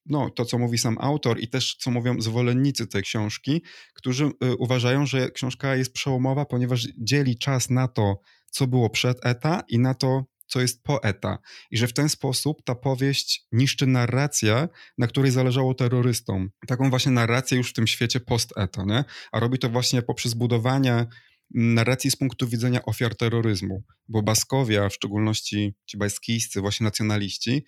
no, 0.06 0.30
to, 0.30 0.46
co 0.46 0.58
mówi 0.58 0.78
sam 0.78 0.98
autor 1.02 1.39
i 1.39 1.48
też 1.48 1.76
co 1.80 1.91
mówią 1.91 2.22
zwolennicy 2.22 2.88
tej 2.88 3.04
książki, 3.04 3.62
którzy 3.94 4.26
y, 4.26 4.56
uważają, 4.60 5.06
że 5.06 5.32
książka 5.32 5.76
jest 5.76 5.94
przełomowa, 5.94 6.46
ponieważ 6.46 6.88
dzieli 6.98 7.38
czas 7.38 7.70
na 7.70 7.88
to, 7.88 8.20
co 8.52 8.68
było 8.68 8.89
przed 8.89 9.26
ETA 9.26 9.63
i 9.70 9.80
na 9.80 9.94
to, 9.94 10.26
co 10.48 10.62
jest 10.62 10.84
po 10.84 11.04
ETA. 11.04 11.38
I 11.72 11.78
że 11.78 11.88
w 11.88 11.94
ten 11.94 12.10
sposób 12.10 12.63
ta 12.63 12.76
powieść 12.76 13.48
niszczy 13.52 13.88
narrację, 13.88 14.68
na 14.98 15.08
której 15.08 15.32
zależało 15.32 15.74
terrorystom. 15.74 16.50
Taką 16.68 16.89
właśnie 16.89 17.12
narrację 17.12 17.58
już 17.58 17.70
w 17.70 17.74
tym 17.74 17.88
świecie 17.88 18.20
post-ETA, 18.20 18.84
nie? 18.84 19.04
A 19.32 19.39
robi 19.39 19.60
to 19.60 19.70
właśnie 19.70 20.02
poprzez 20.02 20.34
budowanie 20.34 21.06
narracji 21.54 22.12
z 22.12 22.15
punktu 22.15 22.48
widzenia 22.48 22.86
ofiar 22.86 23.15
terroryzmu, 23.15 23.84
bo 24.08 24.24
Baskowie, 24.24 24.89
w 24.89 24.94
szczególności 24.94 25.76
ci 25.86 25.98
baskijscy, 25.98 26.62
właśnie 26.62 26.84
nacjonaliści, 26.84 27.65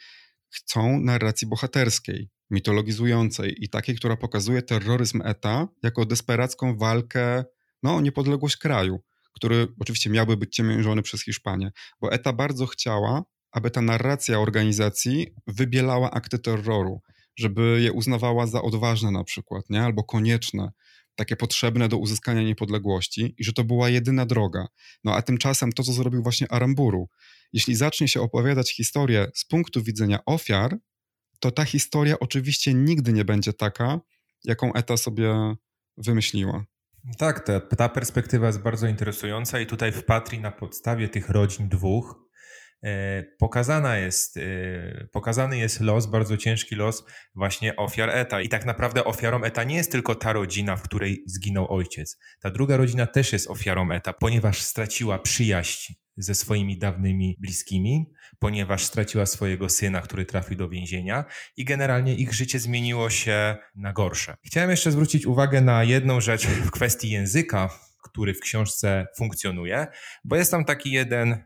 chcą 0.49 0.99
narracji 0.99 1.47
bohaterskiej, 1.47 2.29
mitologizującej 2.49 3.55
i 3.63 3.69
takiej, 3.69 3.95
która 3.95 4.17
pokazuje 4.17 4.61
terroryzm 4.61 5.21
ETA 5.25 5.67
jako 5.83 6.05
desperacką 6.05 6.77
walkę 6.77 7.43
no, 7.83 7.95
o 7.95 8.01
niepodległość 8.01 8.57
kraju, 8.57 8.99
który 9.33 9.67
oczywiście 9.79 10.09
miałby 10.09 10.37
być 10.37 10.55
ciemiężony 10.55 11.01
przez 11.01 11.23
Hiszpanię, 11.23 11.71
bo 12.01 12.11
ETA 12.11 12.33
bardzo 12.33 12.65
chciała, 12.65 13.23
aby 13.51 13.71
ta 13.71 13.81
narracja 13.81 14.39
organizacji 14.39 15.27
wybielała 15.47 16.11
akty 16.11 16.39
terroru, 16.39 17.01
żeby 17.35 17.81
je 17.81 17.91
uznawała 17.91 18.47
za 18.47 18.61
odważne 18.61 19.11
na 19.11 19.23
przykład, 19.23 19.69
nie? 19.69 19.83
albo 19.83 20.03
konieczne, 20.03 20.71
takie 21.15 21.35
potrzebne 21.35 21.89
do 21.89 21.97
uzyskania 21.97 22.41
niepodległości 22.43 23.35
i 23.37 23.43
że 23.43 23.53
to 23.53 23.63
była 23.63 23.89
jedyna 23.89 24.25
droga. 24.25 24.67
No 25.03 25.15
a 25.15 25.21
tymczasem 25.21 25.71
to, 25.71 25.83
co 25.83 25.93
zrobił 25.93 26.23
właśnie 26.23 26.51
Aramburu, 26.51 27.09
jeśli 27.53 27.75
zacznie 27.75 28.07
się 28.07 28.21
opowiadać 28.21 28.75
historię 28.75 29.27
z 29.35 29.45
punktu 29.45 29.83
widzenia 29.83 30.19
ofiar, 30.25 30.77
to 31.39 31.51
ta 31.51 31.65
historia 31.65 32.19
oczywiście 32.19 32.73
nigdy 32.73 33.13
nie 33.13 33.25
będzie 33.25 33.53
taka, 33.53 33.99
jaką 34.43 34.73
ETA 34.73 34.97
sobie 34.97 35.55
wymyśliła. 35.97 36.65
Tak, 37.17 37.45
ta, 37.45 37.59
ta 37.59 37.89
perspektywa 37.89 38.47
jest 38.47 38.61
bardzo 38.61 38.87
interesująca 38.87 39.59
i 39.59 39.65
tutaj 39.65 39.91
w 39.91 40.03
Patrii 40.03 40.41
na 40.41 40.51
podstawie 40.51 41.09
tych 41.09 41.29
rodzin 41.29 41.69
dwóch 41.69 42.15
e, 42.83 43.23
pokazana 43.39 43.97
jest, 43.97 44.37
e, 44.37 45.07
pokazany 45.11 45.57
jest 45.57 45.81
los, 45.81 46.05
bardzo 46.05 46.37
ciężki 46.37 46.75
los 46.75 47.03
właśnie 47.35 47.75
ofiar 47.75 48.09
ETA. 48.09 48.41
I 48.41 48.49
tak 48.49 48.65
naprawdę 48.65 49.03
ofiarą 49.03 49.43
ETA 49.43 49.63
nie 49.63 49.75
jest 49.75 49.91
tylko 49.91 50.15
ta 50.15 50.33
rodzina, 50.33 50.75
w 50.75 50.81
której 50.81 51.23
zginął 51.27 51.73
ojciec. 51.73 52.17
Ta 52.41 52.51
druga 52.51 52.77
rodzina 52.77 53.07
też 53.07 53.33
jest 53.33 53.49
ofiarą 53.49 53.91
ETA, 53.91 54.13
ponieważ 54.13 54.61
straciła 54.61 55.19
przyjaźń 55.19 55.93
ze 56.17 56.35
swoimi 56.35 56.77
dawnymi 56.77 57.37
bliskimi, 57.39 58.05
ponieważ 58.39 58.83
straciła 58.85 59.25
swojego 59.25 59.69
syna, 59.69 60.01
który 60.01 60.25
trafił 60.25 60.57
do 60.57 60.69
więzienia 60.69 61.25
i 61.57 61.65
generalnie 61.65 62.15
ich 62.15 62.33
życie 62.33 62.59
zmieniło 62.59 63.09
się 63.09 63.57
na 63.75 63.93
gorsze. 63.93 64.37
Chciałem 64.45 64.69
jeszcze 64.69 64.91
zwrócić 64.91 65.25
uwagę 65.25 65.61
na 65.61 65.83
jedną 65.83 66.21
rzecz 66.21 66.47
w 66.47 66.71
kwestii 66.71 67.09
języka, 67.09 67.69
który 68.03 68.33
w 68.33 68.39
książce 68.39 69.07
funkcjonuje, 69.17 69.87
bo 70.23 70.35
jest 70.35 70.51
tam 70.51 70.65
taki 70.65 70.91
jeden 70.91 71.43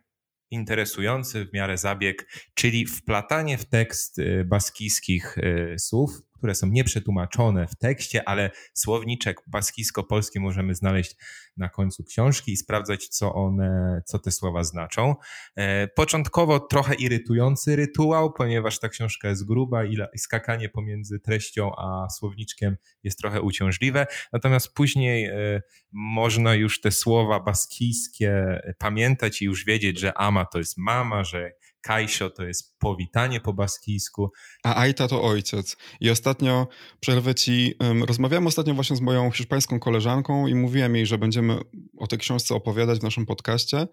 interesujący 0.52 1.46
w 1.46 1.54
miarę 1.54 1.78
zabieg, 1.78 2.28
czyli 2.54 2.86
wplatanie 2.86 3.58
w 3.58 3.66
tekst 3.66 4.20
y, 4.20 4.46
baskijskich 4.46 5.38
y, 5.38 5.76
słów, 5.80 6.12
które 6.42 6.56
są 6.56 6.68
nieprzetłumaczone 6.68 7.68
w 7.68 7.76
tekście, 7.76 8.30
ale 8.30 8.52
słowniczek 8.74 9.42
baskisko-polski 9.48 10.40
możemy 10.40 10.76
znaleźć 10.76 11.16
na 11.58 11.70
końcu 11.70 12.04
książki 12.04 12.52
i 12.52 12.58
sprawdzać, 12.58 13.08
co 13.08 13.34
one, 13.34 14.02
co 14.06 14.20
te 14.20 14.32
słowa 14.32 14.64
znaczą. 14.64 15.16
E, 15.56 15.88
początkowo 15.88 16.60
trochę 16.60 16.96
irytujący 16.96 17.76
rytuał, 17.76 18.34
ponieważ 18.34 18.80
ta 18.80 18.90
książka 18.90 19.30
jest 19.30 19.48
gruba 19.48 19.86
i 19.86 19.98
skakanie 20.18 20.70
pomiędzy 20.70 21.20
treścią 21.20 21.72
a 21.78 22.10
słowniczkiem 22.10 22.78
jest 23.04 23.20
trochę 23.20 23.42
uciążliwe, 23.42 24.08
natomiast 24.34 24.74
później 24.74 25.26
e, 25.26 25.62
można 25.92 26.56
już 26.56 26.82
te 26.82 26.92
słowa 26.92 27.40
baskijskie 27.40 28.62
pamiętać 28.78 29.42
i 29.42 29.46
już 29.46 29.66
wiedzieć, 29.66 30.00
że 30.00 30.18
ama 30.18 30.46
to 30.46 30.58
jest 30.58 30.78
mama, 30.78 31.24
że 31.24 31.52
Kajsio 31.82 32.30
to 32.30 32.44
jest 32.44 32.80
powitanie 32.80 33.40
po 33.40 33.54
baskijsku. 33.54 34.32
A 34.64 34.76
Aita 34.76 35.08
to 35.08 35.24
ojciec. 35.24 35.78
I 36.00 36.10
ostatnio, 36.10 36.68
przerwę 37.00 37.36
ci, 37.36 37.74
um, 37.80 38.04
rozmawiałem 38.04 38.48
ostatnio 38.48 38.74
właśnie 38.74 38.96
z 38.96 39.02
moją 39.02 39.32
hiszpańską 39.32 39.80
koleżanką 39.80 40.48
i 40.48 40.56
mówiłem 40.56 40.96
jej, 40.96 41.06
że 41.06 41.18
będziemy 41.18 41.60
o 41.98 42.08
tej 42.08 42.20
książce 42.20 42.56
opowiadać 42.56 43.00
w 43.00 43.04
naszym 43.04 43.26
podcaście. 43.26 43.88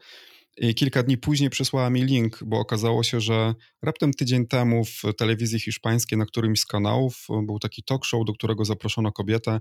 I 0.60 0.74
kilka 0.74 1.02
dni 1.02 1.18
później 1.18 1.50
przysłała 1.50 1.90
mi 1.90 2.04
link, 2.04 2.38
bo 2.44 2.58
okazało 2.58 3.02
się, 3.02 3.20
że 3.20 3.54
raptem 3.82 4.12
tydzień 4.12 4.46
temu 4.46 4.84
w 4.84 5.02
telewizji 5.18 5.60
hiszpańskiej 5.60 6.18
na 6.18 6.26
którymś 6.26 6.60
z 6.60 6.66
kanałów 6.66 7.26
był 7.46 7.58
taki 7.58 7.82
talk 7.82 8.04
show, 8.04 8.24
do 8.26 8.32
którego 8.32 8.64
zaproszono 8.64 9.12
kobietę, 9.12 9.60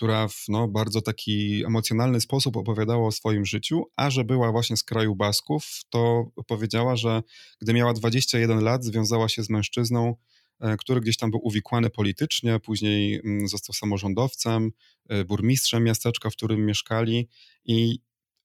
która 0.00 0.28
w 0.28 0.44
no, 0.48 0.68
bardzo 0.68 1.02
taki 1.02 1.64
emocjonalny 1.66 2.20
sposób 2.20 2.56
opowiadała 2.56 3.06
o 3.06 3.12
swoim 3.12 3.46
życiu, 3.46 3.84
a 3.96 4.10
że 4.10 4.24
była 4.24 4.52
właśnie 4.52 4.76
z 4.76 4.82
kraju 4.82 5.16
Basków, 5.16 5.80
to 5.90 6.24
powiedziała, 6.46 6.96
że 6.96 7.22
gdy 7.60 7.72
miała 7.72 7.92
21 7.92 8.60
lat, 8.60 8.84
związała 8.84 9.28
się 9.28 9.42
z 9.42 9.50
mężczyzną, 9.50 10.14
e, 10.60 10.76
który 10.76 11.00
gdzieś 11.00 11.16
tam 11.16 11.30
był 11.30 11.40
uwikłany 11.42 11.90
politycznie, 11.90 12.60
później 12.60 13.20
mm, 13.24 13.48
został 13.48 13.74
samorządowcem, 13.74 14.70
e, 15.08 15.24
burmistrzem 15.24 15.84
miasteczka, 15.84 16.30
w 16.30 16.32
którym 16.32 16.66
mieszkali 16.66 17.28
i 17.64 17.98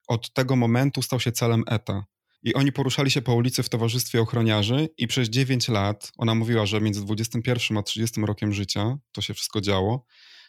od 0.07 0.33
tego 0.33 0.55
momentu 0.55 1.01
stał 1.01 1.19
się 1.19 1.31
celem 1.31 1.63
ETA. 1.67 2.05
I 2.43 2.53
oni 2.53 2.71
poruszali 2.71 3.11
się 3.11 3.21
po 3.21 3.35
ulicy 3.35 3.63
w 3.63 3.69
towarzystwie 3.69 4.21
ochroniarzy 4.21 4.89
i 4.97 5.07
przez 5.07 5.29
9 5.29 5.67
lat, 5.67 6.11
ona 6.17 6.35
mówiła, 6.35 6.65
że 6.65 6.81
między 6.81 7.01
21 7.01 7.77
a 7.77 7.83
30 7.83 8.21
rokiem 8.21 8.53
życia 8.53 8.97
to 9.11 9.21
się 9.21 9.33
wszystko 9.33 9.61
działo, 9.61 10.05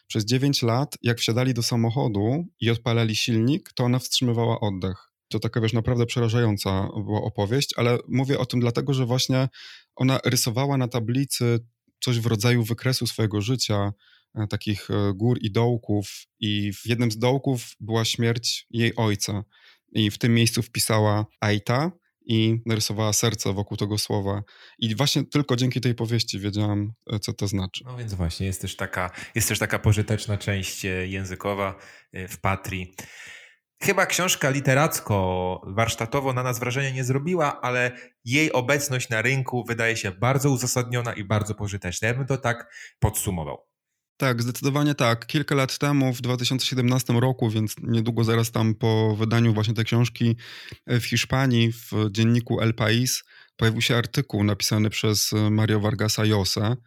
przez 0.07 0.25
9 0.25 0.61
lat, 0.61 0.97
jak 1.01 1.17
wsiadali 1.17 1.53
do 1.53 1.63
samochodu 1.63 2.45
i 2.61 2.69
odpalali 2.69 3.15
silnik, 3.15 3.73
to 3.73 3.83
ona 3.83 3.99
wstrzymywała 3.99 4.59
oddech. 4.59 4.97
To 5.29 5.39
taka, 5.39 5.61
wiesz, 5.61 5.73
naprawdę 5.73 6.05
przerażająca 6.05 6.89
była 7.05 7.21
opowieść, 7.21 7.73
ale 7.77 7.97
mówię 8.07 8.39
o 8.39 8.45
tym 8.45 8.59
dlatego, 8.59 8.93
że 8.93 9.05
właśnie 9.05 9.49
ona 9.95 10.19
rysowała 10.25 10.77
na 10.77 10.87
tablicy 10.87 11.59
coś 12.03 12.19
w 12.19 12.25
rodzaju 12.25 12.63
wykresu 12.63 13.07
swojego 13.07 13.41
życia, 13.41 13.93
e, 14.35 14.47
takich 14.47 14.91
e, 14.91 15.13
gór 15.13 15.37
i 15.41 15.51
dołków, 15.51 16.09
i 16.39 16.73
w 16.73 16.85
jednym 16.85 17.11
z 17.11 17.17
dołków 17.17 17.75
była 17.79 18.05
śmierć 18.05 18.67
jej 18.69 18.95
ojca. 18.95 19.43
I 19.91 20.11
w 20.11 20.17
tym 20.17 20.33
miejscu 20.33 20.61
wpisała 20.61 21.25
Aita 21.41 21.91
i 22.27 22.61
narysowała 22.65 23.13
serce 23.13 23.53
wokół 23.53 23.77
tego 23.77 23.97
słowa. 23.97 24.43
I 24.79 24.95
właśnie 24.95 25.23
tylko 25.25 25.55
dzięki 25.55 25.81
tej 25.81 25.95
powieści 25.95 26.39
wiedziałam, 26.39 26.93
e, 27.13 27.19
co 27.19 27.33
to 27.33 27.47
znaczy. 27.47 27.83
No 27.85 27.97
więc 27.97 28.13
właśnie, 28.13 28.45
jest 28.45 28.61
też 28.61 28.75
taka, 28.75 29.11
jest 29.35 29.47
też 29.47 29.59
taka 29.59 29.79
pożyteczna 29.79 30.37
część 30.37 30.85
e, 30.85 31.07
językowa 31.07 31.75
e, 32.13 32.27
w 32.27 32.41
Patrii. 32.41 32.93
Chyba 33.83 34.05
książka 34.05 34.51
literacko-warsztatowo 34.51 36.33
na 36.33 36.43
nas 36.43 36.59
wrażenia 36.59 36.89
nie 36.89 37.03
zrobiła, 37.03 37.61
ale 37.61 37.91
jej 38.25 38.51
obecność 38.51 39.09
na 39.09 39.21
rynku 39.21 39.63
wydaje 39.67 39.97
się 39.97 40.11
bardzo 40.11 40.49
uzasadniona 40.49 41.13
i 41.13 41.23
bardzo 41.23 41.55
pożyteczna. 41.55 42.07
Ja 42.07 42.13
bym 42.13 42.25
to 42.25 42.37
tak 42.37 42.73
podsumował. 42.99 43.66
Tak, 44.17 44.41
zdecydowanie 44.41 44.95
tak. 44.95 45.27
Kilka 45.27 45.55
lat 45.55 45.77
temu, 45.77 46.13
w 46.13 46.21
2017 46.21 47.13
roku, 47.13 47.49
więc 47.49 47.75
niedługo 47.83 48.23
zaraz 48.23 48.51
tam 48.51 48.75
po 48.75 49.15
wydaniu 49.15 49.53
właśnie 49.53 49.73
tej 49.73 49.85
książki 49.85 50.35
w 50.87 51.03
Hiszpanii, 51.03 51.71
w 51.71 51.91
dzienniku 52.11 52.61
El 52.61 52.73
País, 52.73 53.23
pojawił 53.57 53.81
się 53.81 53.95
artykuł 53.95 54.43
napisany 54.43 54.89
przez 54.89 55.31
Mario 55.51 55.79
Vargasa 55.79 56.23
Llosa. 56.23 56.77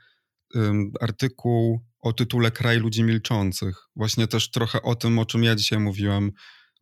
Artykuł 1.01 1.81
o 2.01 2.13
tytule 2.13 2.51
Kraj 2.51 2.79
ludzi 2.79 3.03
milczących. 3.03 3.77
Właśnie 3.97 4.27
też 4.27 4.51
trochę 4.51 4.83
o 4.83 4.95
tym, 4.95 5.19
o 5.19 5.27
czym 5.27 5.45
ja 5.45 5.57
dzisiaj 5.57 5.79
mówiłem, 5.79 6.33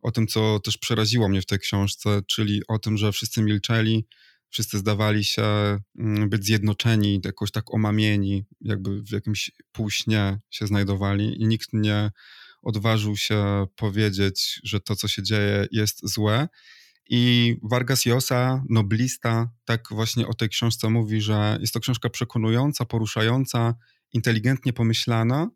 o 0.01 0.11
tym, 0.11 0.27
co 0.27 0.59
też 0.59 0.77
przeraziło 0.77 1.29
mnie 1.29 1.41
w 1.41 1.45
tej 1.45 1.59
książce, 1.59 2.21
czyli 2.27 2.61
o 2.67 2.79
tym, 2.79 2.97
że 2.97 3.11
wszyscy 3.11 3.41
milczeli, 3.41 4.07
wszyscy 4.49 4.77
zdawali 4.77 5.23
się 5.23 5.43
mm, 5.99 6.29
być 6.29 6.45
zjednoczeni, 6.45 7.21
jakoś 7.25 7.51
tak 7.51 7.73
omamieni, 7.73 8.45
jakby 8.61 9.01
w 9.01 9.11
jakimś 9.11 9.51
półśnie 9.71 10.39
się 10.49 10.67
znajdowali 10.67 11.41
i 11.41 11.47
nikt 11.47 11.73
nie 11.73 12.11
odważył 12.61 13.17
się 13.17 13.67
powiedzieć, 13.75 14.59
że 14.63 14.79
to, 14.79 14.95
co 14.95 15.07
się 15.07 15.23
dzieje, 15.23 15.67
jest 15.71 15.99
złe. 16.03 16.47
I 17.09 17.55
Vargas 17.63 18.05
Llosa, 18.05 18.63
noblista, 18.69 19.51
tak 19.65 19.87
właśnie 19.91 20.27
o 20.27 20.33
tej 20.33 20.49
książce 20.49 20.89
mówi, 20.89 21.21
że 21.21 21.57
jest 21.61 21.73
to 21.73 21.79
książka 21.79 22.09
przekonująca, 22.09 22.85
poruszająca, 22.85 23.75
inteligentnie 24.13 24.73
pomyślana, 24.73 25.49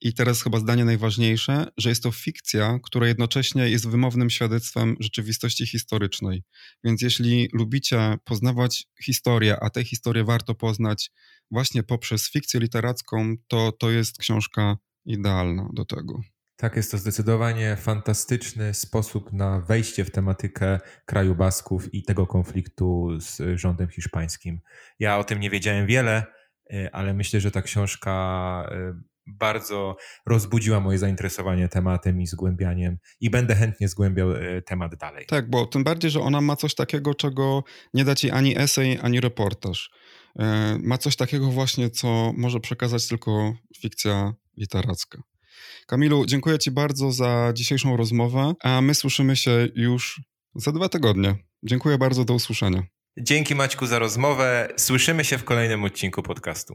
i 0.00 0.14
teraz 0.14 0.42
chyba 0.42 0.58
zdanie 0.58 0.84
najważniejsze, 0.84 1.66
że 1.76 1.88
jest 1.88 2.02
to 2.02 2.12
fikcja, 2.12 2.78
która 2.82 3.06
jednocześnie 3.08 3.68
jest 3.68 3.88
wymownym 3.88 4.30
świadectwem 4.30 4.96
rzeczywistości 5.00 5.66
historycznej. 5.66 6.44
Więc 6.84 7.02
jeśli 7.02 7.48
lubicie 7.52 8.16
poznawać 8.24 8.86
historię, 9.04 9.56
a 9.60 9.70
tę 9.70 9.84
historię 9.84 10.24
warto 10.24 10.54
poznać 10.54 11.10
właśnie 11.50 11.82
poprzez 11.82 12.30
fikcję 12.30 12.60
literacką, 12.60 13.34
to 13.48 13.72
to 13.72 13.90
jest 13.90 14.18
książka 14.18 14.76
idealna 15.04 15.68
do 15.72 15.84
tego. 15.84 16.20
Tak, 16.56 16.76
jest 16.76 16.90
to 16.90 16.98
zdecydowanie 16.98 17.76
fantastyczny 17.76 18.74
sposób 18.74 19.32
na 19.32 19.60
wejście 19.60 20.04
w 20.04 20.10
tematykę 20.10 20.80
kraju 21.06 21.34
Basków 21.34 21.94
i 21.94 22.02
tego 22.02 22.26
konfliktu 22.26 23.20
z 23.20 23.58
rządem 23.60 23.88
hiszpańskim. 23.88 24.60
Ja 24.98 25.18
o 25.18 25.24
tym 25.24 25.40
nie 25.40 25.50
wiedziałem 25.50 25.86
wiele, 25.86 26.24
y, 26.72 26.88
ale 26.92 27.14
myślę, 27.14 27.40
że 27.40 27.50
ta 27.50 27.62
książka 27.62 28.70
y, 28.72 29.09
bardzo 29.38 29.96
rozbudziła 30.26 30.80
moje 30.80 30.98
zainteresowanie 30.98 31.68
tematem 31.68 32.20
i 32.20 32.26
zgłębianiem 32.26 32.98
i 33.20 33.30
będę 33.30 33.54
chętnie 33.54 33.88
zgłębiał 33.88 34.32
e, 34.32 34.62
temat 34.62 34.96
dalej. 34.96 35.26
Tak, 35.26 35.50
bo 35.50 35.66
tym 35.66 35.84
bardziej, 35.84 36.10
że 36.10 36.20
ona 36.20 36.40
ma 36.40 36.56
coś 36.56 36.74
takiego, 36.74 37.14
czego 37.14 37.64
nie 37.94 38.04
da 38.04 38.14
ci 38.14 38.30
ani 38.30 38.58
esej, 38.58 38.98
ani 39.02 39.20
reportaż. 39.20 39.90
E, 40.38 40.78
ma 40.82 40.98
coś 40.98 41.16
takiego 41.16 41.50
właśnie, 41.50 41.90
co 41.90 42.32
może 42.36 42.60
przekazać 42.60 43.08
tylko 43.08 43.54
fikcja 43.80 44.34
literacka. 44.56 45.22
Kamilu, 45.86 46.26
dziękuję 46.26 46.58
Ci 46.58 46.70
bardzo 46.70 47.12
za 47.12 47.52
dzisiejszą 47.54 47.96
rozmowę, 47.96 48.54
a 48.62 48.80
my 48.80 48.94
słyszymy 48.94 49.36
się 49.36 49.68
już 49.74 50.20
za 50.54 50.72
dwa 50.72 50.88
tygodnie. 50.88 51.34
Dziękuję 51.62 51.98
bardzo, 51.98 52.24
do 52.24 52.34
usłyszenia. 52.34 52.82
Dzięki 53.18 53.54
Maćku 53.54 53.86
za 53.86 53.98
rozmowę. 53.98 54.68
Słyszymy 54.76 55.24
się 55.24 55.38
w 55.38 55.44
kolejnym 55.44 55.84
odcinku 55.84 56.22
podcastu 56.22 56.74